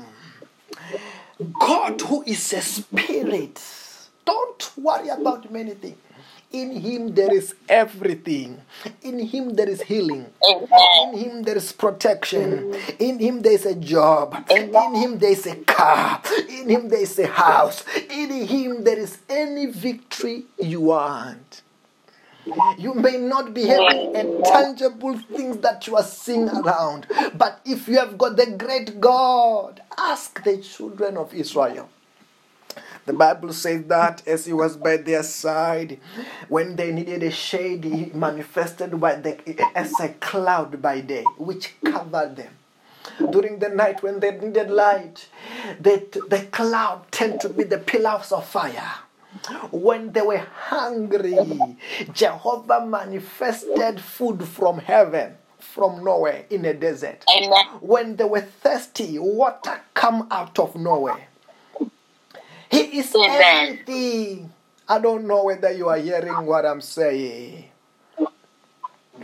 [1.59, 3.61] God who is a spirit,
[4.25, 5.97] don't worry about many things.
[6.51, 8.61] In him there is everything.
[9.01, 10.25] In him there is healing.
[11.03, 12.73] In him there is protection.
[12.99, 14.35] In him there is a job.
[14.51, 16.21] In him there is a car.
[16.49, 17.83] In him there is a house.
[18.09, 21.61] In him there is any victory you want.
[22.77, 27.87] You may not be having a tangible things that you are seeing around, but if
[27.87, 31.89] you have got the great God, ask the children of Israel.
[33.05, 35.99] The Bible says that as he was by their side,
[36.49, 39.37] when they needed a shade, he manifested by the,
[39.77, 42.53] as a cloud by day, which covered them.
[43.29, 45.29] During the night, when they needed light,
[45.79, 48.93] the, the cloud turned to be the pillars of fire.
[49.71, 51.77] When they were hungry,
[52.13, 57.25] Jehovah manifested food from heaven, from nowhere in a desert.
[57.29, 57.65] Amen.
[57.81, 61.27] When they were thirsty, water come out of nowhere.
[62.69, 63.79] He is Amen.
[63.79, 64.53] everything.
[64.87, 67.65] I don't know whether you are hearing what I'm saying.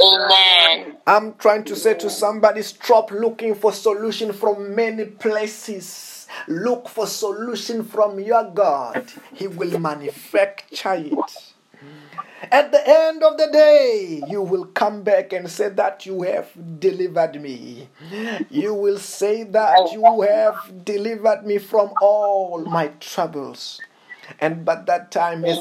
[0.02, 0.98] Amen.
[1.06, 6.11] I'm trying to say to somebody stop looking for solution from many places.
[6.48, 9.12] Look for solution from your God.
[9.34, 11.54] He will manufacture it.
[12.52, 16.50] At the end of the day, you will come back and say that you have
[16.80, 17.88] delivered me.
[18.50, 23.80] You will say that you have delivered me from all my troubles.
[24.40, 25.58] And but that time is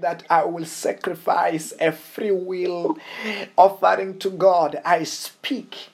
[0.00, 2.98] that I will sacrifice a free will
[3.56, 4.80] offering to God.
[4.84, 5.91] I speak.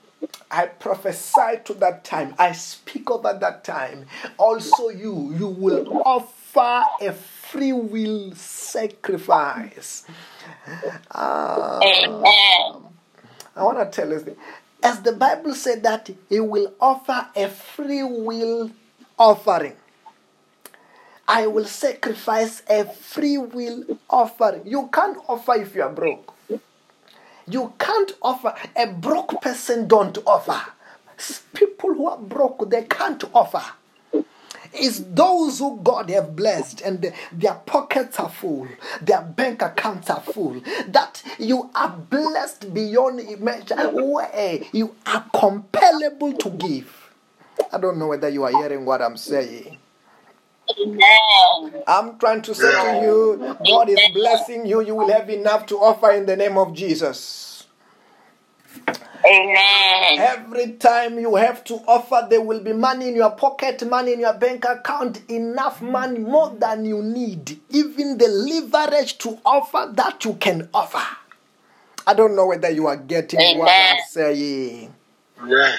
[0.51, 2.35] I prophesy to that time.
[2.39, 4.07] I speak over that time.
[4.39, 10.05] Also, you, you will offer a free will sacrifice.
[11.13, 12.83] Ah, Amen.
[13.57, 14.37] I want to tell you.
[14.83, 18.71] As the Bible said that He will offer a free will
[19.19, 19.75] offering.
[21.27, 24.63] I will sacrifice a free will offering.
[24.67, 26.35] You can't offer if you are broke.
[27.51, 28.55] You can't offer.
[28.77, 30.61] A broke person don't offer.
[31.55, 33.63] People who are broke, they can't offer.
[34.73, 38.69] It's those who God have blessed and the- their pockets are full,
[39.01, 46.39] their bank accounts are full, that you are blessed beyond measure, where you are compellable
[46.39, 47.11] to give.
[47.73, 49.79] I don't know whether you are hearing what I'm saying.
[50.77, 51.83] Amen.
[51.87, 54.81] I'm trying to say to you, God is blessing you.
[54.83, 57.67] You will have enough to offer in the name of Jesus.
[59.27, 60.19] Amen.
[60.19, 64.21] Every time you have to offer, there will be money in your pocket, money in
[64.21, 67.61] your bank account, enough money, more than you need.
[67.71, 71.05] Even the leverage to offer that you can offer.
[72.07, 74.95] I don't know whether you are getting what I'm saying.
[75.43, 75.79] Amen.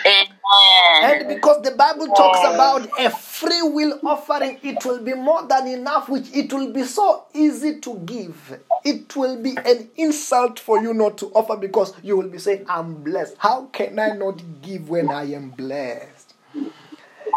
[1.02, 5.68] And because the Bible talks about a free will offering, it will be more than
[5.68, 8.60] enough, which it will be so easy to give.
[8.84, 12.66] It will be an insult for you not to offer because you will be saying,
[12.70, 13.36] I'm blessed.
[13.40, 16.34] How can I not give when I am blessed?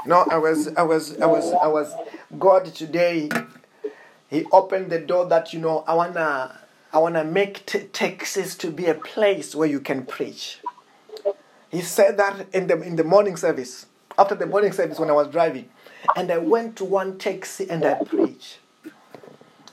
[0.04, 1.96] No, I was, I was, I was, I was.
[2.38, 3.28] God today,
[4.30, 5.84] He opened the door that you know.
[5.86, 6.60] I wanna,
[6.92, 10.61] I wanna make t- taxis to be a place where you can preach.
[11.72, 13.86] He said that in the in the morning service.
[14.18, 15.70] After the morning service, when I was driving,
[16.14, 18.58] and I went to one taxi and I preached.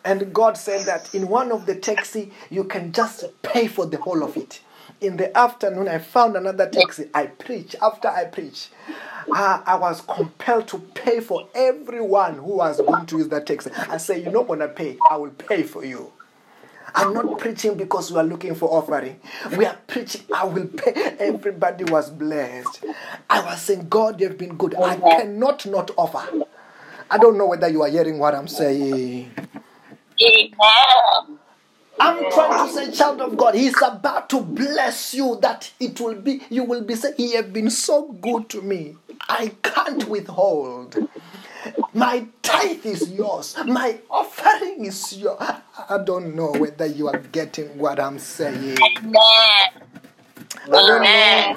[0.05, 3.97] And God said that in one of the taxi, you can just pay for the
[3.97, 4.61] whole of it.
[5.01, 7.09] In the afternoon, I found another taxi.
[7.13, 7.75] I preach.
[7.81, 8.69] After I preach,
[9.33, 13.71] uh, I was compelled to pay for everyone who was going to use that taxi.
[13.89, 14.99] I say, You're not going to pay.
[15.09, 16.13] I will pay for you.
[16.95, 19.19] I'm not preaching because we are looking for offering.
[19.55, 20.91] We are preaching, I will pay.
[21.19, 22.81] Everybody was blessed.
[23.29, 24.75] I was saying, God, you've been good.
[24.75, 26.27] I cannot not offer.
[27.11, 29.31] I don't know whether you are hearing what I'm saying.
[31.99, 36.15] I'm trying to say, child of God, He's about to bless you that it will
[36.15, 38.95] be, you will be saying, He has been so good to me.
[39.27, 40.97] I can't withhold.
[41.93, 43.55] My tithe is yours.
[43.65, 45.39] My offering is yours.
[45.41, 48.77] I don't know whether you are getting what I'm saying.
[50.67, 51.55] Amen.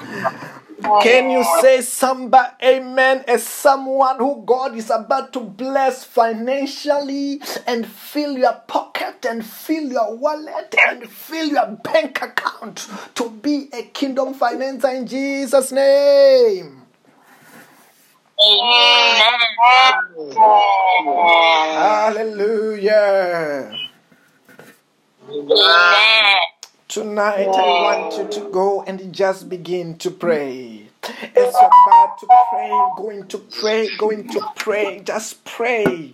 [1.01, 7.85] Can you say somebody amen as someone who God is about to bless financially and
[7.85, 13.83] fill your pocket and fill your wallet and fill your bank account to be a
[13.83, 16.82] kingdom financer in Jesus' name?
[18.41, 19.33] Amen.
[22.13, 23.75] Hallelujah.
[25.29, 26.35] Amen.
[26.87, 30.82] Tonight, I want you to go and just begin to pray.
[31.35, 36.13] You're about to pray, going to pray, going to pray, just pray.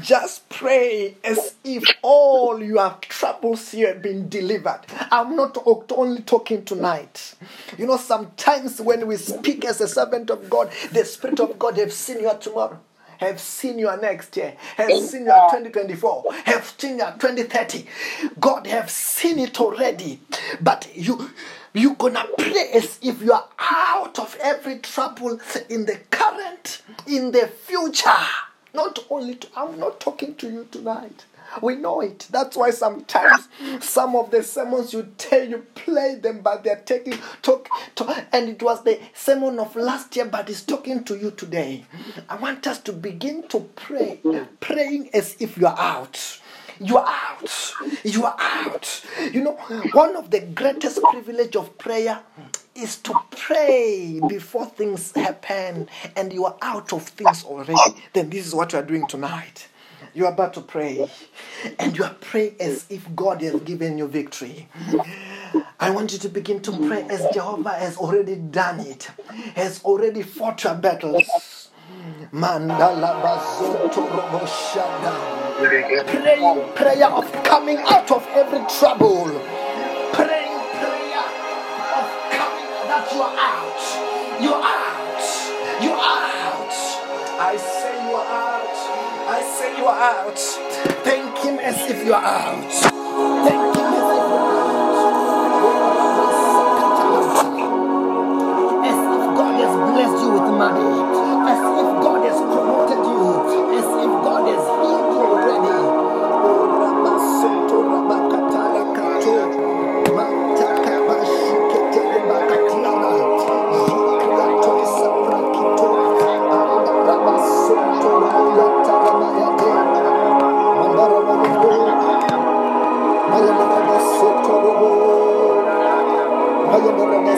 [0.00, 4.80] Just pray as if all your troubles here have been delivered.
[5.10, 7.34] I'm not only talking tonight.
[7.76, 11.76] You know, sometimes when we speak as a servant of God, the Spirit of God
[11.78, 12.78] have seen your tomorrow
[13.18, 17.84] have seen your next year, have seen your 2024, have seen your 2030.
[18.38, 20.20] God have seen it already.
[20.60, 21.30] But you
[21.72, 25.38] you're gonna pray as if you are out of every trouble
[25.68, 28.10] in the current, in the future.
[28.74, 31.24] Not only to, I'm not talking to you tonight.
[31.62, 32.28] We know it.
[32.30, 33.48] That's why sometimes
[33.80, 38.50] some of the sermons you tell you play them, but they're taking talk, talk and
[38.50, 41.86] it was the sermon of last year, but it's talking to you today.
[42.28, 44.20] I want us to begin to pray,
[44.60, 46.38] praying as if you are out.
[46.80, 47.74] You are out.
[48.04, 49.04] You are out.
[49.32, 49.52] You know,
[49.92, 52.20] one of the greatest privilege of prayer
[52.74, 57.74] is to pray before things happen and you are out of things already.
[58.12, 59.68] Then this is what you are doing tonight.
[60.14, 61.08] You are about to pray,
[61.78, 64.68] and you are praying as if God has given you victory.
[65.78, 69.10] I want you to begin to pray as Jehovah has already done it,
[69.54, 71.68] has already fought your battles.
[75.58, 79.24] Praying prayer of coming out of every trouble.
[80.12, 81.26] Praying prayer
[81.98, 83.82] of coming that you are out.
[84.40, 85.82] You are out.
[85.82, 86.70] You are out.
[87.40, 88.78] I say you are out.
[89.26, 90.38] I say you are out.
[91.02, 92.72] Thank him as if you are out.
[93.42, 95.08] Thank him as if you are out.
[98.86, 100.90] As if God has blessed you with money.
[101.50, 101.97] As if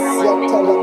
[0.00, 0.79] Mayana Ramasiata Ramayate.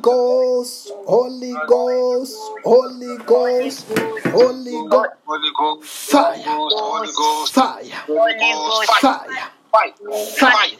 [0.00, 3.86] Ghost, Holy Ghost, Holy Ghost,
[4.26, 6.10] Holy Ghost, Holy Ghost.
[6.10, 7.54] fire, Holy Ghost.
[7.54, 8.90] fire, Holy Ghost.
[8.90, 10.78] fire, fire, fire.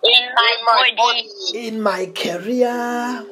[0.04, 0.24] in
[0.64, 3.26] my body, in my career,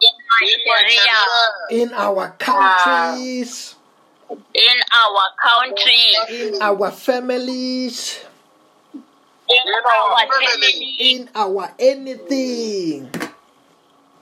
[0.00, 3.76] in my career, in our countries,
[4.30, 8.24] in our country, in our families,
[9.48, 13.10] in our family, in our anything.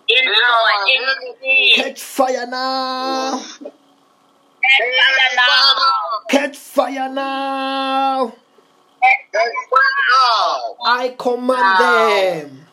[0.08, 1.72] in our enemy.
[1.76, 3.44] Catch fire now!
[4.76, 5.74] Fire now.
[6.28, 8.34] Catch fire now!
[10.84, 12.66] I command them.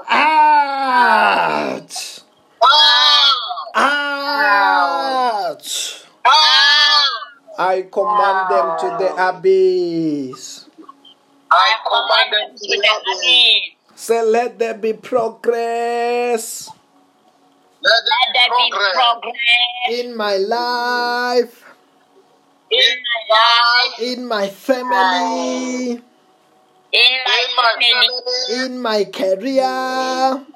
[0.09, 0.87] Out!
[3.85, 5.63] Out!
[7.59, 10.62] I command them to the abyss.
[11.53, 13.77] I command them to the abyss.
[13.95, 16.69] Say, let there be progress.
[17.83, 18.03] Let Let
[18.35, 18.95] there there be progress.
[18.95, 20.01] progress.
[20.01, 21.65] In my life,
[22.71, 26.01] in my life, in my family, in
[26.93, 30.47] in my my family, family, in my career,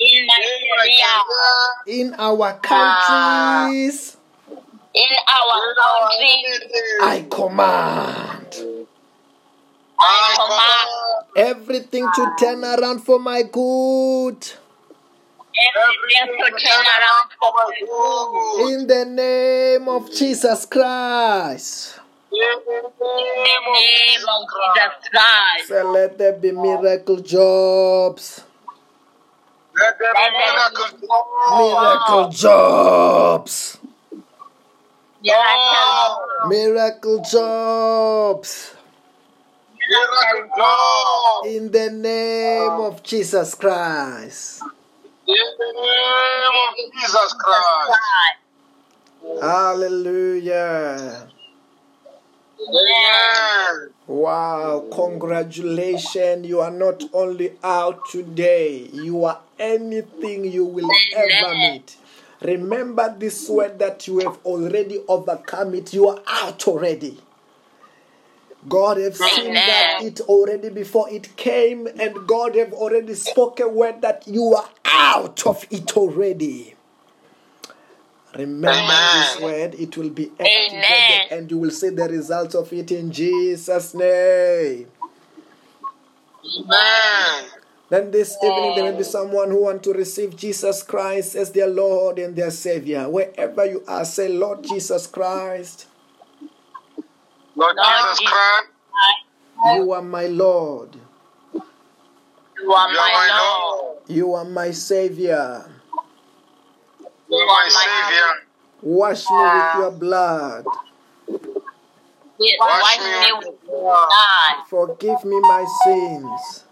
[0.00, 3.66] in my in career, career, in our ah.
[3.68, 4.16] countries.
[4.94, 6.32] in our in our country.
[6.36, 6.80] community.
[7.00, 8.71] I command I command
[11.36, 14.36] everything to turn around for my good.
[15.76, 18.72] everything to turn around for my good.
[18.72, 21.98] In the name of Jesus Christ.
[22.32, 25.68] In the name of Jesus Christ.
[25.68, 28.42] Say, let there be miracle jobs.
[29.74, 31.08] Let there be miracle.
[31.58, 33.78] Miracle jobs.
[35.22, 36.48] Miracle.
[36.48, 37.22] Miracle jobs.
[37.22, 38.81] Miracle job.
[41.44, 44.62] In the name of Jesus Christ.
[45.26, 48.00] In the name of Jesus Christ.
[49.40, 51.28] Hallelujah.
[54.06, 56.46] Wow, congratulations.
[56.46, 61.96] You are not only out today, you are anything you will ever meet.
[62.40, 65.92] Remember this word that you have already overcome it.
[65.92, 67.18] You are out already.
[68.68, 74.02] God have seen that it already before it came, and God have already spoken word
[74.02, 76.74] that you are out of it already.
[78.36, 81.26] Remember this word, it will be Amen.
[81.30, 84.86] and you will see the results of it in Jesus' name.
[86.44, 87.44] Amen.
[87.90, 91.66] Then this evening there will be someone who want to receive Jesus Christ as their
[91.66, 93.06] Lord and their Savior.
[93.10, 95.86] Wherever you are, say, Lord Jesus Christ,
[97.54, 98.68] Lord Jesus Christ,
[99.76, 100.96] you are my Lord.
[102.62, 103.82] You are you are my my Lord.
[103.82, 103.98] Lord.
[104.08, 105.64] You are my Savior.
[107.28, 108.48] You are my Savior.
[108.82, 110.66] Wash me with your blood.
[112.38, 114.08] Wash me with your blood.
[114.68, 116.64] Forgive me my sins.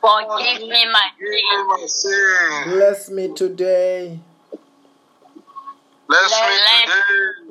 [0.00, 2.74] Forgive me my sins.
[2.74, 4.20] Bless me today.
[6.06, 6.56] Bless me
[6.86, 7.43] today.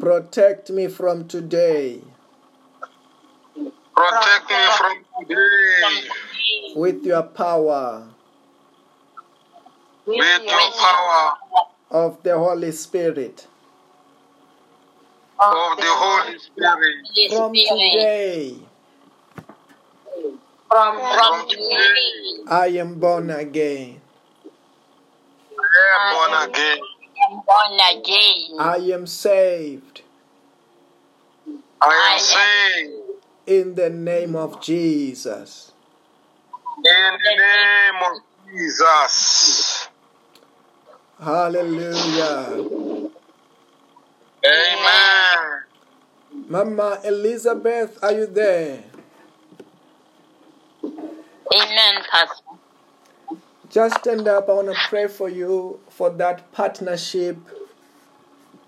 [0.00, 2.00] Protect me from today
[3.94, 6.08] Protect me from today.
[6.76, 8.08] with your power
[10.06, 11.32] With your power
[11.90, 13.46] of the Holy Spirit.
[15.38, 16.94] of the Holy Spirit.
[17.30, 18.56] From today,
[20.68, 24.00] From, From today, I am born again.
[25.58, 26.78] I am born again.
[27.26, 28.60] I am born again.
[28.60, 30.02] I am saved
[31.80, 32.92] I am saved.
[33.46, 35.72] in the name of Jesus.
[36.78, 39.88] In the name of Jesus.
[41.22, 42.68] Hallelujah.
[44.44, 45.62] Amen.
[46.48, 48.84] Mama Elizabeth, are you there?
[51.54, 52.45] Amen, Pastor.
[53.70, 54.48] Just stand up.
[54.48, 57.36] I want to pray for you for that partnership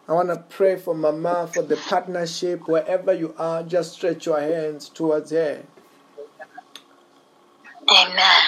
[0.08, 2.66] I want to pray for Mama for the partnership.
[2.66, 5.62] Wherever you are, just stretch your hands towards her.
[7.90, 8.42] Amen.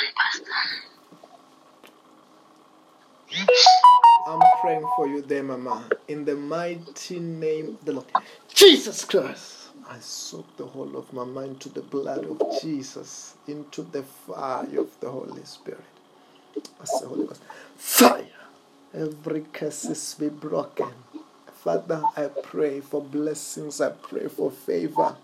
[4.26, 5.84] I'm praying for you there, Mama.
[6.08, 8.06] In the mighty name of the Lord.
[8.48, 9.68] Jesus Christ.
[9.86, 14.80] I soak the whole of my mind into the blood of Jesus, into the fire
[14.80, 15.84] of the Holy Spirit.
[16.80, 17.42] I say, Holy Ghost,
[17.76, 18.26] fire.
[18.94, 20.92] Every curses be broken.
[21.52, 23.80] Father, I pray for blessings.
[23.80, 25.16] I pray for favor.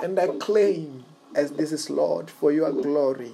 [0.00, 1.04] And I claim,
[1.34, 3.32] as this is Lord, for your glory,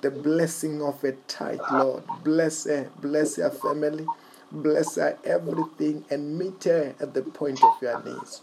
[0.00, 2.04] the blessing of a tight Lord.
[2.24, 4.08] Bless her, bless her family,
[4.50, 8.40] bless her everything, and meet her at the point of your needs.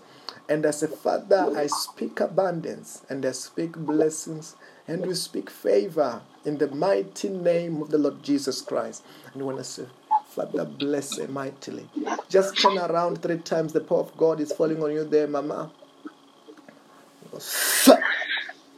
[0.50, 4.56] And as a father, I speak abundance and I speak blessings
[4.88, 9.04] and we speak favor in the mighty name of the Lord Jesus Christ.
[9.34, 9.84] And when I say,
[10.30, 11.90] Father, bless her mightily.
[12.30, 13.74] Just turn around three times.
[13.74, 15.70] The power of God is falling on you there, Mama.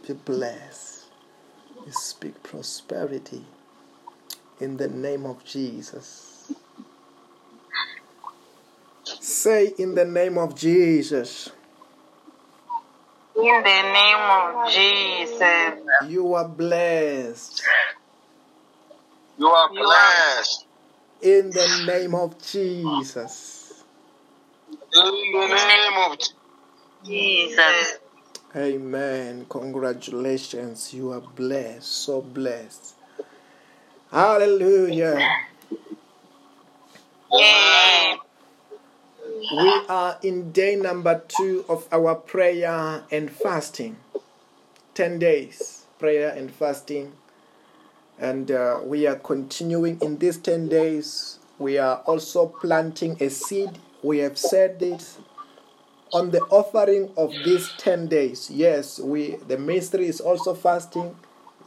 [0.08, 1.06] Be blessed.
[1.86, 3.46] We speak prosperity
[4.60, 6.52] in the name of Jesus.
[9.04, 11.52] Say in the name of Jesus.
[13.40, 16.10] In the name of Jesus.
[16.10, 17.64] You are blessed
[19.38, 20.66] You are blessed.
[21.22, 23.84] in the name of Jesus.
[24.94, 26.18] In the name of
[27.06, 28.00] Jesus.
[28.56, 29.46] Amen.
[29.48, 30.94] Congratulations.
[30.94, 31.88] You are blessed.
[31.88, 32.96] So blessed.
[34.12, 35.18] Hallelujah.
[37.32, 38.18] Amen.
[39.40, 43.96] We are in day number two of our prayer and fasting.
[44.96, 47.14] 10 days prayer and fasting.
[48.20, 51.40] And uh, we are continuing in these 10 days.
[51.58, 53.80] We are also planting a seed.
[54.04, 55.20] We have said this
[56.12, 58.50] on the offering of these 10 days.
[58.52, 61.16] Yes, we the ministry is also fasting.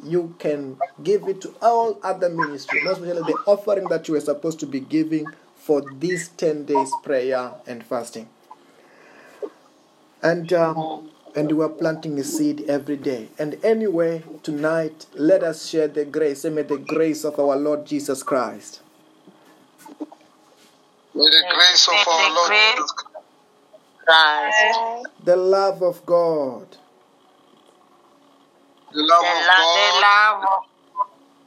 [0.04, 4.20] You can give it to all other ministry, not especially the offering that you are
[4.20, 5.26] supposed to be giving
[5.62, 8.28] for these 10 days prayer and fasting.
[10.22, 13.28] And um, and we are planting a seed every day.
[13.38, 16.44] And anyway, tonight, let us share the grace.
[16.44, 18.80] And may the grace of our Lord Jesus Christ,
[21.14, 23.08] May the grace of our Lord Jesus Christ,
[24.04, 25.08] Christ.
[25.24, 26.76] the love of God,
[28.92, 29.46] the love of
[30.02, 30.62] God,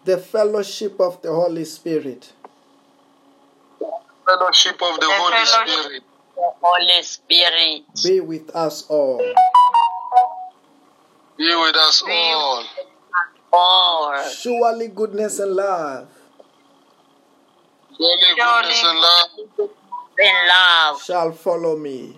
[0.06, 2.34] the fellowship of the Holy Spirit,
[4.26, 6.04] fellowship of the The Holy Spirit
[6.36, 7.82] the Holy Spirit.
[8.04, 9.18] be with us all.
[11.38, 12.64] be with us Be- all.
[13.54, 14.24] All.
[14.32, 16.10] Surely goodness and love
[17.98, 19.30] Surely goodness and love
[20.20, 21.02] In love.
[21.02, 22.18] shall follow me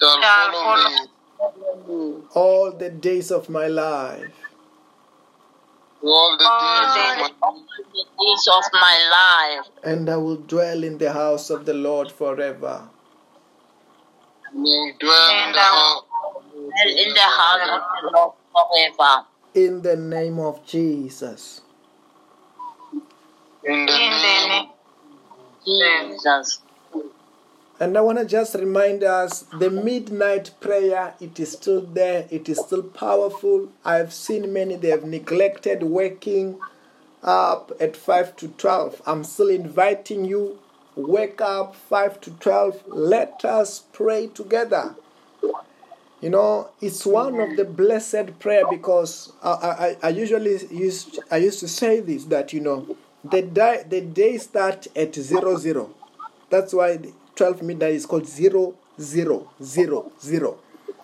[0.00, 0.96] shall Shall follow me
[1.38, 4.30] follow all the days of my life.
[6.02, 7.56] All the all days the of my
[8.20, 9.66] days of my life.
[9.84, 12.88] and I will dwell in the house of the Lord forever.
[14.54, 16.02] will dwell in And the I house.
[16.52, 19.26] Dwell in the house of the Lord forever.
[19.54, 21.60] In the name of Jesus.
[23.64, 24.48] In the In the name
[25.68, 26.61] name of Jesus.
[27.82, 32.48] And I want to just remind us the midnight prayer, it is still there, it
[32.48, 33.70] is still powerful.
[33.84, 36.60] I've seen many, they have neglected waking
[37.24, 39.02] up at 5 to 12.
[39.04, 40.60] I'm still inviting you,
[40.94, 42.84] wake up 5 to 12.
[42.86, 44.94] Let us pray together.
[46.20, 51.38] You know, it's one of the blessed prayer because I, I, I usually used I
[51.38, 55.92] used to say this that you know the day the day start at zero zero.
[56.48, 56.98] That's why
[57.36, 60.58] 12 midnight is called zero zero zero zero.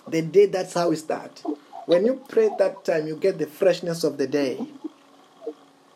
[0.07, 1.43] The day that's how we start.
[1.87, 4.59] When you pray that time, you get the freshness of the day.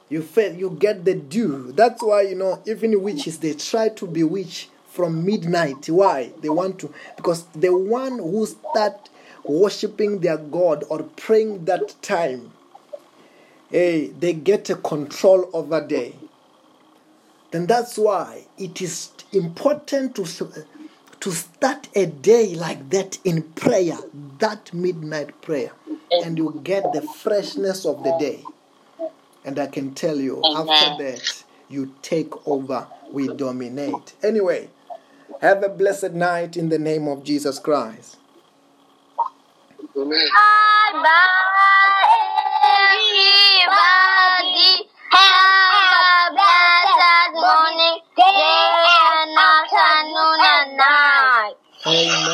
[0.09, 1.73] You feel you get the dew.
[1.73, 5.89] That's why you know even witches they try to bewitch from midnight.
[5.89, 6.33] Why?
[6.41, 9.09] They want to because the one who start
[9.45, 12.53] worshiping their God or praying that time,
[13.71, 16.15] hey, they get a control over day.
[17.51, 20.25] Then that's why it is important to
[21.21, 23.99] to start a day like that in prayer,
[24.39, 25.73] that midnight prayer,
[26.11, 28.49] and you get the freshness of the day.
[29.45, 34.15] And I can tell you, after that, you take over, we dominate.
[34.23, 34.71] Anyway,
[35.41, 38.19] have a blessed night in the name of Jesus Christ.
[39.97, 40.29] Amen.
[42.65, 43.49] Everybody
[45.11, 48.01] have a blessed morning,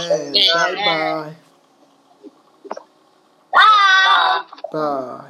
[0.09, 0.85] Bye bye.
[0.85, 1.35] Bye.
[3.53, 4.45] Bye.
[4.73, 5.28] Bye.